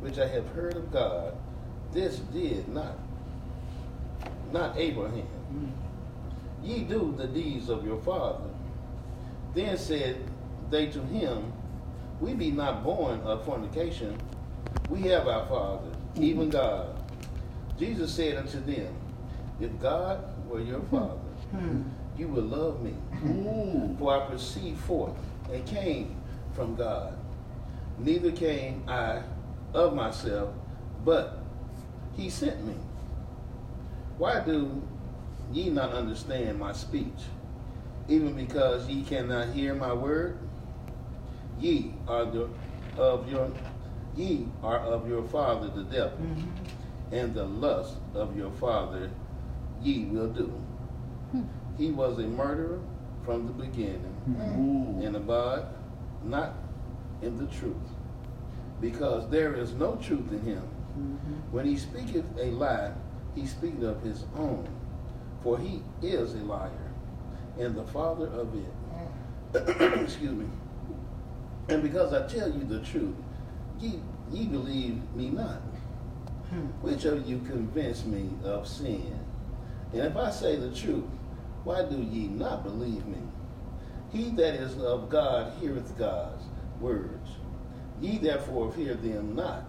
[0.01, 1.37] which I have heard of God.
[1.93, 2.97] This did not,
[4.53, 5.27] not Abraham.
[6.63, 8.49] Ye do the deeds of your father.
[9.53, 10.17] Then said
[10.69, 11.51] they to him,
[12.21, 14.17] We be not born of fornication.
[14.89, 16.23] We have our Father, mm-hmm.
[16.23, 16.99] even God.
[17.77, 18.95] Jesus said unto them,
[19.59, 20.95] If God were your hmm.
[20.95, 21.81] Father, hmm.
[22.17, 22.91] you would love me.
[22.91, 23.95] Hmm.
[23.97, 25.15] For I proceed forth
[25.51, 26.15] and came
[26.53, 27.17] from God.
[27.99, 29.21] Neither came I
[29.73, 30.53] of myself,
[31.03, 31.39] but
[32.15, 32.75] he sent me.
[34.17, 34.81] Why do
[35.51, 37.23] ye not understand my speech?
[38.07, 40.37] even because ye cannot hear my word?
[41.59, 42.49] Ye are the
[42.97, 43.51] of your
[44.15, 47.15] ye are of your father the devil, mm-hmm.
[47.15, 49.09] and the lust of your father
[49.81, 50.47] ye will do.
[51.31, 51.43] Hmm.
[51.77, 52.79] He was a murderer
[53.23, 55.01] from the beginning, hmm.
[55.01, 55.65] and abide
[56.23, 56.53] not
[57.21, 57.75] in the truth,
[58.81, 60.61] because there is no truth in him.
[60.61, 61.33] Mm-hmm.
[61.51, 62.91] When he speaketh a lie,
[63.35, 64.67] he speaketh of his own,
[65.41, 66.71] for he is a liar
[67.59, 70.01] and the father of it.
[70.01, 70.45] Excuse me.
[71.69, 73.15] And because I tell you the truth,
[73.79, 73.99] ye,
[74.31, 75.61] ye believe me not.
[76.49, 76.65] Hmm.
[76.81, 79.19] Which of you convince me of sin?
[79.93, 81.05] And if I say the truth,
[81.63, 83.21] why do ye not believe me?
[84.11, 86.43] He that is of God heareth God's
[86.79, 87.29] words.
[88.01, 89.63] Ye therefore hear them not,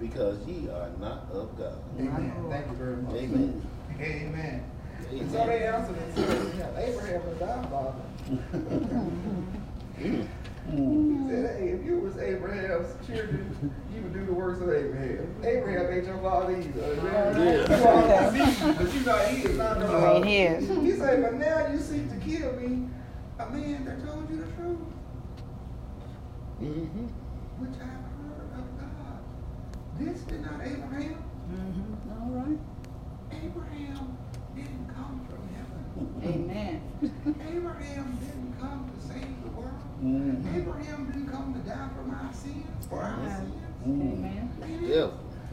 [0.00, 1.78] because ye are not of God.
[1.98, 2.32] Amen.
[2.50, 3.14] Thank you very much.
[3.14, 3.62] Amen.
[4.00, 4.28] Amen.
[4.28, 4.64] Amen.
[5.10, 8.02] And so they answered and said, yeah, Abraham is our father.
[10.66, 15.34] He said, hey, if you was Abraham's children, you would do the works of Abraham.
[15.44, 16.84] Abraham ain't your father either.
[16.84, 17.36] Amen.
[17.36, 17.76] Yeah.
[17.76, 19.58] You are deceived, but you not his.
[19.58, 20.68] Not the You ain't his.
[20.82, 22.88] He said, but now you seek to kill me,
[23.38, 24.78] a man that told you the truth,
[26.62, 27.06] Mm-hmm.
[27.62, 29.20] which I have heard of God.
[29.98, 31.22] This did not Abraham.
[32.10, 32.58] All right.
[33.32, 34.16] Abraham
[34.54, 36.34] didn't come from heaven.
[36.34, 36.82] Amen.
[37.56, 39.70] Abraham didn't come to save the world.
[40.02, 40.56] Mhm.
[40.56, 43.52] Abraham didn't come to die for my sins, for our sins.
[43.86, 44.50] Amen.
[44.62, 44.80] Amen.
[44.82, 45.08] Yeah.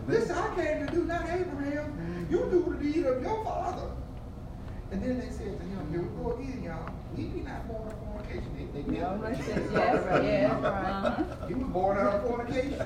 [0.07, 2.27] This I came to do not Abraham.
[2.29, 3.91] You do the deed of your father.
[4.91, 6.89] And then they said to him, here we go again, y'all.
[7.15, 8.71] We be not born of fornication.
[8.73, 10.05] They, they All never right, said says yes.
[10.05, 11.47] yes, yes, uh-huh.
[11.47, 12.81] He was born out of fornication.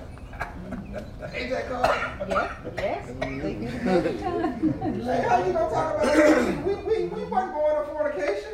[1.34, 2.30] Ain't that called?
[2.30, 5.02] Yep, yes, they do it every time.
[5.02, 6.66] Hey, how you gonna talk about that?
[6.66, 8.52] We, we, we wasn't born of fornication.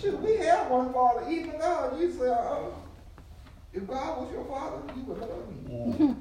[0.00, 1.24] Shoot, we had one father,
[2.02, 2.18] even God.
[2.18, 2.70] You say, uh, uh-uh.
[3.72, 5.74] if God was your father, you would love me.
[5.74, 6.12] Mm-hmm.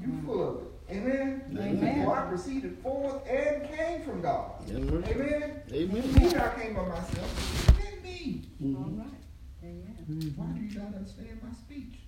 [0.00, 0.96] You full of it.
[0.96, 1.42] Amen?
[1.56, 2.04] Amen.
[2.04, 4.52] For I proceeded forth and came from God.
[4.68, 5.04] Amen.
[5.08, 5.62] Amen?
[5.72, 6.14] Amen.
[6.14, 7.76] Me not came by myself.
[7.76, 8.42] Send me.
[8.62, 8.76] Mm-hmm.
[8.76, 9.20] All right.
[9.62, 10.32] Amen.
[10.36, 11.98] Why do you not understand my speech?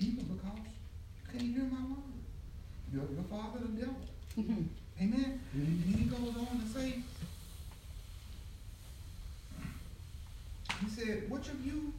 [0.00, 2.04] Even because you can't hear my word.
[2.92, 3.96] Your, your father the devil.
[4.38, 4.62] Mm-hmm.
[5.00, 5.40] Amen?
[5.54, 7.02] And he goes on to say,
[10.80, 11.94] he said, which of you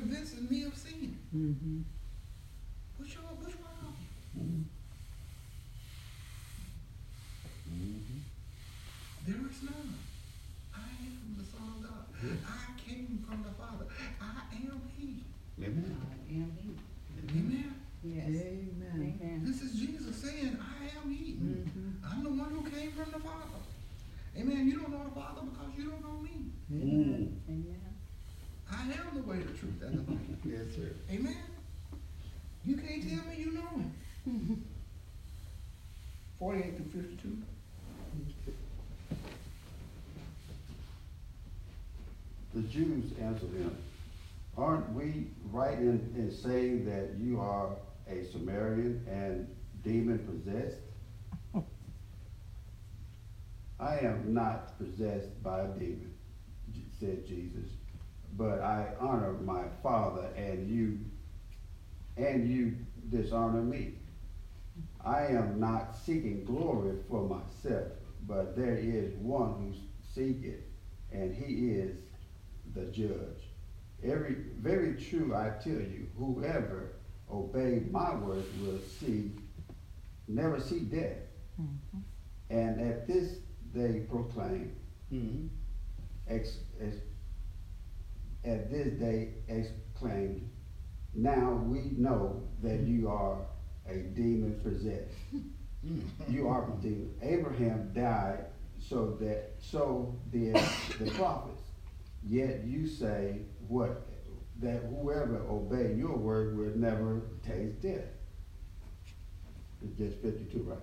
[0.00, 1.16] convinces me of sin?
[1.34, 1.80] Mm-hmm.
[2.98, 3.94] Which, one- which one of
[4.36, 4.64] you?
[9.26, 9.94] There is none.
[10.74, 12.04] I am the Son of God.
[12.46, 13.86] I came from the Father.
[14.20, 15.24] I am He.
[15.64, 15.96] Amen.
[16.04, 16.70] I am he.
[17.30, 17.74] Amen.
[18.04, 18.26] Yes.
[18.28, 19.16] Amen.
[19.20, 19.42] Amen.
[19.44, 21.32] This is Jesus saying, I am He.
[21.32, 21.90] Mm-hmm.
[22.06, 23.60] I'm the one who came from the Father.
[24.38, 24.68] Amen.
[24.68, 26.52] You don't know the Father because you don't know me.
[26.72, 26.82] Mm.
[26.82, 27.35] Amen.
[28.86, 30.20] I am the way, the truth, and the life.
[30.44, 30.92] Yes, sir.
[31.10, 31.36] Amen.
[32.64, 33.82] You can't tell me you know
[34.24, 34.64] Him.
[36.38, 37.42] 48 through 52.
[42.54, 43.76] The Jews answered him,
[44.56, 47.70] Aren't we right in, in saying that you are
[48.08, 49.48] a Samaritan and
[49.84, 50.76] demon possessed?
[53.78, 56.14] I am not possessed by a demon,
[56.98, 57.68] said Jesus,
[58.36, 60.98] but I honor my Father and you,
[62.16, 62.76] and you
[63.08, 63.94] dishonor me.
[65.04, 67.92] I am not seeking glory for myself,
[68.26, 69.72] but there is one who
[70.14, 70.68] seeks it,
[71.12, 71.96] and he is
[72.74, 73.48] the judge.
[74.02, 76.92] Every, very true, I tell you, whoever
[77.30, 79.32] obeyed my words will see,
[80.28, 81.18] never see death.
[82.50, 83.38] And at this
[83.72, 84.72] they proclaim,
[85.12, 85.48] Mhm.
[86.28, 86.96] ex, ex,
[88.46, 90.48] at this day exclaimed,
[91.14, 93.38] now we know that you are
[93.88, 95.14] a demon possessed.
[96.28, 97.14] You are a demon.
[97.22, 98.46] Abraham died
[98.80, 100.56] so that, so did
[100.98, 101.62] the prophets.
[102.24, 104.04] Yet you say what,
[104.60, 108.02] that whoever obey your word will never taste death.
[109.84, 110.78] It's just fifty-two, right?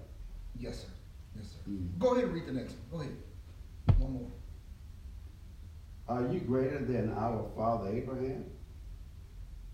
[0.58, 0.88] Yes, sir.
[1.36, 1.70] Yes, sir.
[1.70, 2.00] Mm.
[2.00, 2.90] Go ahead and read the next one.
[2.92, 4.00] Go ahead.
[4.00, 4.32] One more.
[6.08, 8.46] Are you greater than our father Abraham?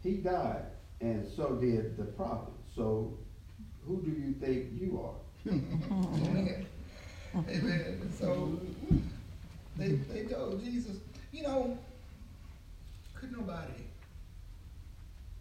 [0.04, 0.64] He died,
[1.02, 2.56] and so did the prophets.
[2.76, 3.18] So
[3.86, 5.16] who do you think you are?
[5.52, 6.66] Amen.
[7.36, 8.00] Amen.
[8.02, 8.60] And So
[9.78, 10.98] they they told Jesus,
[11.32, 11.78] you know,
[13.16, 13.84] could nobody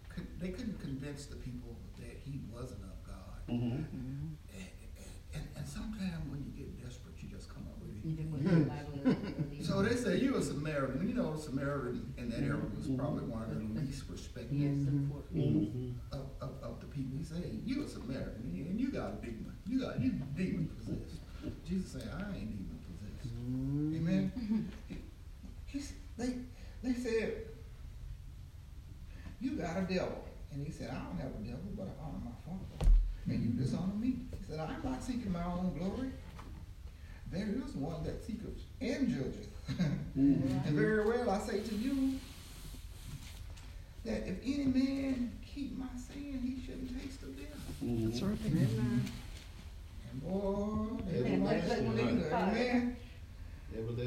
[0.08, 3.38] could they couldn't convince the people that he wasn't of God.
[3.48, 3.84] Mhm.
[3.84, 4.68] And,
[5.34, 8.08] and, and sometimes when you get desperate, you just come up with it.
[8.08, 9.16] Even with the Bible,
[9.52, 11.06] it So they say you a Samaritan.
[11.06, 12.96] You know, Samaritan in that area was mm-hmm.
[12.96, 13.84] probably one of the mm-hmm.
[13.84, 15.28] least respected Yes, of course.
[15.34, 15.92] Mhm.
[16.10, 17.18] of, of, of the people.
[17.18, 19.54] He said, hey, you a Samaritan, and you got a big one.
[19.66, 21.20] You got you demon possessed.
[21.68, 23.28] Jesus said, I ain't demon possessed.
[23.36, 23.96] Mm-hmm.
[23.96, 24.72] Amen.
[25.68, 25.84] He, he,
[26.16, 26.34] they
[26.82, 27.34] they said,
[29.38, 32.24] you got a devil, and he said, I don't have a devil, but I honor
[32.24, 32.90] my Father,
[33.26, 34.16] and you dishonor me.
[34.32, 36.08] He said, I'm not seeking my own glory.
[37.30, 39.48] There is one that seeketh and judgeth.
[40.16, 42.18] And very well I say to you
[44.04, 47.48] that if any man keep my saying, he shouldn't taste of death.
[47.82, 49.10] Mhm.
[50.10, 52.96] And boy, they Everlasting don't like that one Amen.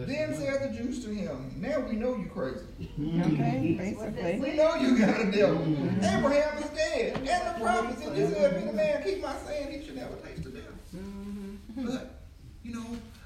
[0.08, 2.66] Then said the Jews to him, Now we know you crazy.
[3.00, 4.40] Okay, basically.
[4.40, 5.62] We know you got a devil.
[5.62, 7.18] Abraham is dead.
[7.18, 10.16] And the prophets, and he said, if any man keep my saying, he should never
[10.16, 10.64] taste of death.
[10.96, 11.86] Mm-hmm.
[11.86, 12.21] But,
[12.64, 12.86] you know,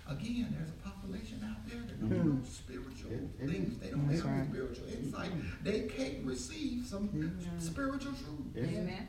[0.10, 2.38] again, there's a population out there that don't mm-hmm.
[2.38, 3.78] know spiritual It- it things.
[3.80, 4.50] They don't That's have any right.
[4.50, 5.32] spiritual insight.
[5.32, 5.64] Mm-hmm.
[5.64, 7.60] They can't receive some mm-hmm.
[7.60, 8.58] spiritual truth.
[8.58, 9.08] Amen.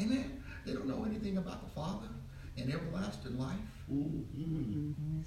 [0.00, 0.42] Amen.
[0.66, 2.08] They don't know anything about the Father
[2.56, 3.58] and everlasting life
[3.92, 4.24] Mhm.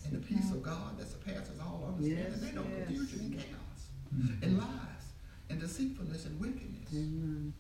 [0.05, 2.39] and the peace of God that surpasses all understanding.
[2.41, 5.03] they know confusion and chaos and lies
[5.49, 6.89] and deceitfulness and wickedness.
[6.93, 7.53] Amen.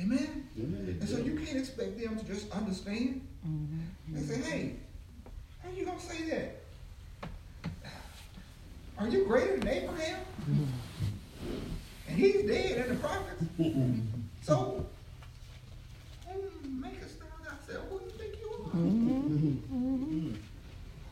[0.00, 0.98] Amen.
[1.00, 3.26] And so you can't expect them to just understand.
[3.44, 4.76] and say, hey,
[5.68, 6.62] how you gonna say that?
[8.98, 10.20] Are you greater than Abraham?
[12.08, 13.44] And he's dead and the prophets.
[14.42, 14.86] So
[16.80, 17.88] make us stand ourselves.
[17.90, 18.70] Who do you think you are?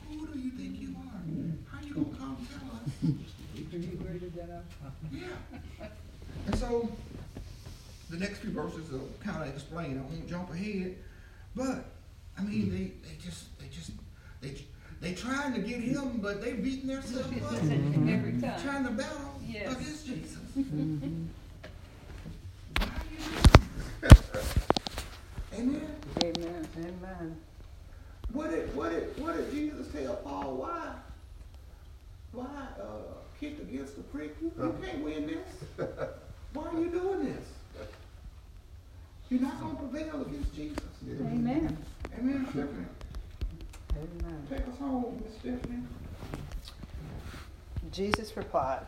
[0.09, 1.21] Who do you think you are?
[1.71, 2.89] How you gonna come tell us?
[3.73, 4.65] Are you greater than us?
[5.13, 5.89] Yeah.
[6.47, 6.89] And so
[8.11, 9.99] the next few verses will kind of explain.
[9.99, 10.97] I won't jump ahead,
[11.55, 11.85] but
[12.39, 13.91] I mean they, they just they just
[14.55, 14.65] they
[15.09, 18.61] they trying to get him, but they beating themselves up, Every time.
[18.63, 19.73] trying to battle Yes.
[19.73, 20.39] against Jesus.
[20.55, 20.63] Why
[23.11, 23.41] you doing
[24.01, 24.47] that?
[25.55, 25.97] Amen.
[26.23, 27.37] Amen, amen.
[28.33, 30.57] What did what did what did Jesus tell Paul?
[30.57, 30.93] Why
[32.33, 32.47] why
[32.81, 34.37] uh, kick against the prick?
[34.43, 35.89] You, you can't win this.
[36.53, 37.47] Why are you doing this?
[39.31, 40.79] You're not gonna prevail against Jesus.
[41.21, 41.77] Amen.
[42.19, 42.87] Amen, Stephanie.
[43.97, 44.47] Amen.
[44.51, 45.83] Take us home, Miss Stephanie.
[47.93, 48.83] Jesus replied,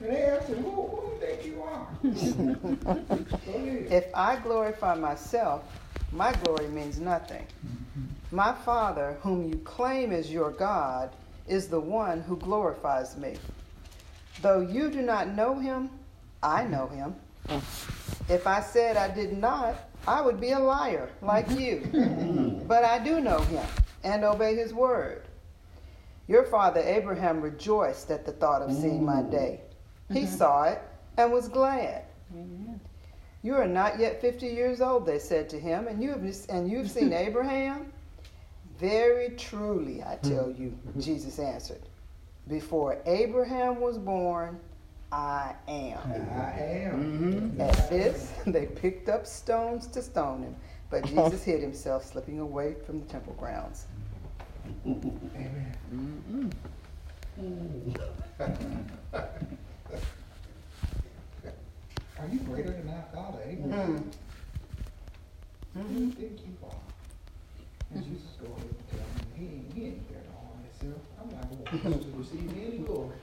[0.00, 1.86] And they asked him, who, who do you think you are?
[3.96, 5.64] If I glorify myself,
[6.12, 7.44] my glory means nothing.
[7.66, 8.36] Mm-hmm.
[8.36, 11.10] My Father, whom you claim as your God,
[11.48, 13.34] is the one who glorifies me.
[14.42, 15.90] Though you do not know him,
[16.42, 17.14] I know him.
[18.28, 19.74] If I said I did not,
[20.06, 22.62] I would be a liar like you.
[22.66, 23.66] But I do know him
[24.04, 25.28] and obey his word.
[26.28, 29.60] Your father Abraham rejoiced at the thought of seeing my day.
[30.12, 30.80] He saw it
[31.16, 32.04] and was glad.
[32.32, 32.80] Amen.
[33.42, 36.70] You are not yet fifty years old, they said to him, and you have and
[36.70, 37.92] you've seen Abraham.
[38.78, 40.28] Very truly, I hmm.
[40.28, 41.00] tell you, hmm.
[41.00, 41.82] Jesus answered.
[42.48, 44.58] Before Abraham was born,
[45.12, 45.98] I am.
[46.08, 47.52] I am.
[47.52, 47.60] Mm-hmm.
[47.60, 50.56] At this, they picked up stones to stone him,
[50.90, 53.86] but Jesus hid himself, slipping away from the temple grounds.
[54.86, 56.52] Amen.
[62.18, 64.10] Are you greater than our father Abraham?
[65.74, 66.76] Who do you think you are?
[67.94, 71.02] And Jesus go ahead and tell him, he ain't, he ain't there to harm himself.
[71.20, 73.16] I'm not going to receive any glory.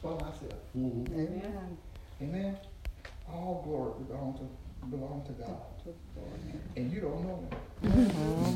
[0.00, 0.60] for myself.
[0.76, 1.12] Mhm.
[1.12, 1.78] Amen.
[2.22, 2.56] Amen.
[3.28, 4.46] All glory belongs to
[4.86, 5.60] belong to God.
[6.76, 7.48] And you don't know him.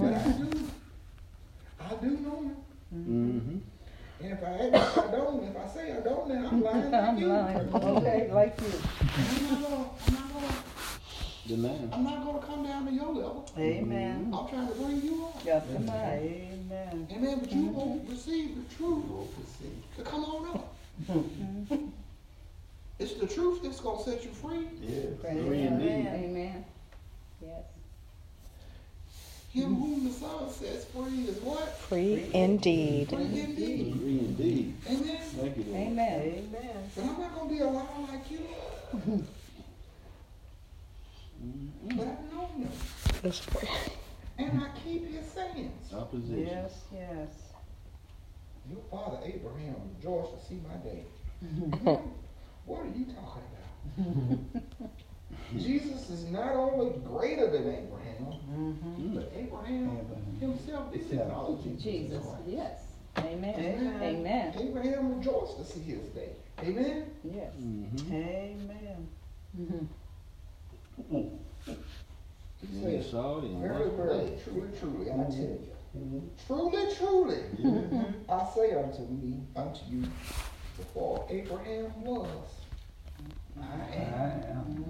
[0.01, 0.69] But I do.
[1.81, 2.57] I do know him.
[2.95, 3.61] Mhm.
[4.21, 5.45] And if I act, I don't.
[5.45, 7.27] If I say I don't, then I'm lying like I'm you.
[7.29, 7.75] lying.
[7.75, 8.73] Okay, like you.
[9.17, 10.55] I'm not gonna, I'm not gonna,
[11.47, 11.89] Deny.
[11.93, 13.49] I'm not gonna come down to your level.
[13.57, 14.35] Amen.
[14.37, 15.45] I'm trying to bring you up.
[15.47, 15.93] Got the mic.
[15.93, 17.09] Amen.
[17.13, 17.39] Amen.
[17.41, 19.05] But you won't receive the truth.
[19.97, 20.75] To come on up.
[22.99, 24.67] It's the truth that's gonna set you free.
[24.83, 25.05] Yes.
[25.21, 26.07] Free indeed.
[26.09, 26.65] Amen.
[27.41, 27.63] Yes.
[29.59, 31.77] Him whom the Son sets free is what?
[31.79, 33.09] Free indeed.
[33.09, 33.97] Free indeed.
[33.99, 34.75] Free indeed.
[34.87, 35.19] Amen.
[35.19, 35.77] Thank you, Lord.
[35.77, 36.21] Amen.
[36.23, 36.91] Amen.
[36.95, 38.39] But I'm not gonna be a liar like you.
[38.95, 39.19] Mm-hmm.
[41.97, 42.71] But I know him.
[44.39, 45.93] And I keep his sayings.
[45.93, 46.47] Opposition.
[46.47, 47.31] Yes, yes.
[48.71, 51.05] Your father Abraham rejoiced to see my day.
[52.65, 53.43] what are you talking
[53.99, 54.91] about?
[55.57, 57.95] Jesus is not only greater than Abraham,
[58.49, 59.15] Mm-hmm.
[59.15, 60.01] but Abraham
[60.41, 61.83] himself did acknowledge Jesus.
[61.83, 62.81] Jesus, yes.
[63.19, 63.55] Amen.
[63.57, 64.03] Amen.
[64.03, 64.55] Amen.
[64.59, 66.31] Abraham rejoiced to see his day.
[66.61, 67.05] Amen.
[67.25, 67.53] Yes.
[67.61, 68.13] Mhm.
[68.13, 69.09] Amen.
[69.59, 69.87] Mhm.
[71.11, 71.23] He
[71.67, 71.79] And
[72.91, 74.45] he said, saw it Very, very, it.
[74.45, 77.43] truly, truly, I tell you, truly, truly,
[78.29, 80.05] I say unto me, unto you,
[80.77, 82.58] before Abraham was,
[83.63, 84.85] I am.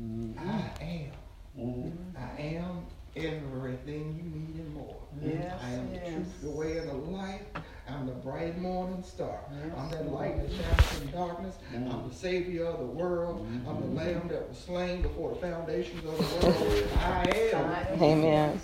[0.00, 0.38] Mhm.
[0.38, 2.06] I am.
[2.16, 2.86] I am
[3.16, 4.96] everything you need and more.
[5.22, 7.40] Yes, I am the truth, the way, and the life.
[7.88, 9.38] I'm the bright morning star.
[9.50, 11.54] Yes, I'm that light that shines in darkness.
[11.74, 13.46] I'm the savior of the world.
[13.66, 16.88] I'm the lamb that was slain before the foundations of the world.
[16.98, 18.02] I am.
[18.02, 18.60] Amen.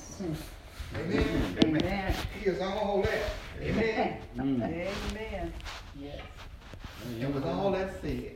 [0.95, 1.57] Amen.
[1.65, 2.15] Amen.
[2.39, 3.31] He is all that.
[3.63, 4.19] Amen.
[4.37, 4.63] Mm.
[4.63, 5.53] Amen.
[5.99, 6.21] Yes.
[7.21, 8.33] And with all that said,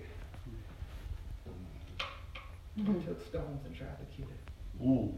[2.77, 4.83] he took stones and tried to kill it.
[4.83, 5.13] Mm.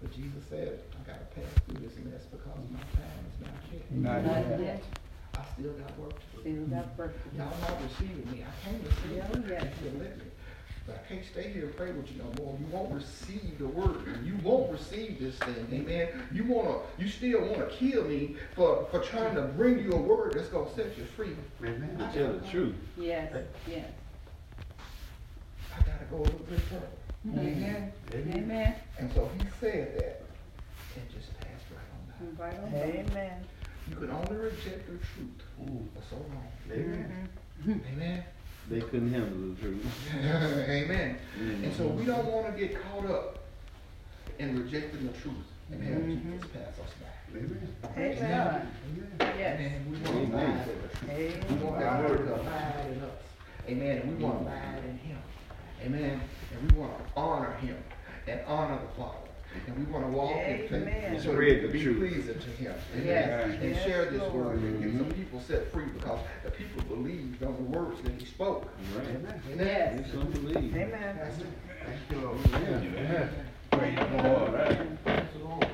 [0.00, 3.92] But Jesus said, I gotta pass through this mess because my time is not yet.
[3.92, 4.60] Not Not yet.
[4.60, 4.82] yet.
[5.34, 6.40] I still got work to do.
[6.66, 7.36] Still got work to do.
[7.38, 8.44] Y'all not receiving me.
[8.44, 9.44] I can't receive Yeah, you.
[9.48, 9.64] yeah.
[9.84, 10.24] You let me.
[10.84, 12.58] But I can't stay here and pray with you no more.
[12.58, 14.02] You won't receive the word.
[14.24, 15.66] You won't receive this thing.
[15.72, 16.08] Amen.
[16.32, 20.32] You wanna you still wanna kill me for, for trying to bring you a word
[20.34, 21.36] that's gonna set you free.
[21.62, 21.96] Amen.
[22.02, 22.74] I Tell the truth.
[22.98, 23.32] Yes.
[23.70, 23.86] Yes.
[26.12, 26.60] I gotta go a little bit.
[27.38, 27.92] Amen.
[28.14, 28.74] Amen.
[28.98, 30.22] And so he said that
[30.96, 32.44] and just passed right on by.
[32.44, 32.70] Right on.
[32.70, 32.78] by.
[32.78, 33.44] Amen.
[33.88, 35.86] You can only reject the truth Mm.
[35.94, 36.48] for so long.
[36.72, 37.28] Amen.
[37.94, 38.24] Amen.
[38.68, 39.86] They couldn't handle the truth.
[40.14, 41.16] Amen.
[41.38, 41.64] Mhm.
[41.64, 43.38] And so we don't want to get caught up
[44.38, 47.38] in rejecting the truth and have Jesus pass us by.
[47.38, 47.74] Amen.
[47.96, 48.68] Amen.
[49.20, 49.60] Yes.
[49.60, 49.86] Amen.
[49.90, 50.88] We want to abide in the
[51.36, 51.50] truth.
[51.50, 53.10] We want that word to abide in us.
[53.68, 53.96] Amen.
[53.98, 55.18] And we want to abide in Him.
[55.84, 56.20] Amen.
[56.52, 57.76] And we want to honor Him
[58.26, 59.18] and honor the Father.
[59.66, 61.20] And we want to walk in faith Amen.
[61.20, 61.98] so that we can be truth.
[61.98, 62.74] pleasing to Him.
[62.94, 63.06] Amen.
[63.06, 63.50] Yes.
[63.60, 64.32] And Yes, share this Lord.
[64.34, 65.10] word and get some mm-hmm.
[65.10, 68.70] people set free because the people believed on the words that He spoke.
[68.96, 69.06] Right.
[69.08, 69.42] Amen.
[69.52, 69.98] Amen.
[70.04, 70.12] Yes.
[70.12, 70.74] Some believe.
[70.74, 71.20] Amen.
[71.84, 72.38] Thank you, Lord.
[72.50, 73.28] Yeah.
[73.70, 74.52] Praise the Lord.
[75.04, 75.66] Praise the Lord.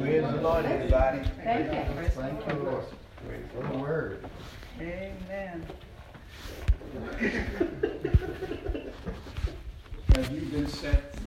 [0.00, 1.20] Praise the Lord, everybody.
[1.42, 2.08] Thank you.
[2.10, 2.84] Thank you, Lord.
[3.26, 4.24] Praise the word.
[4.80, 5.66] Amen.
[10.14, 11.12] Have you been set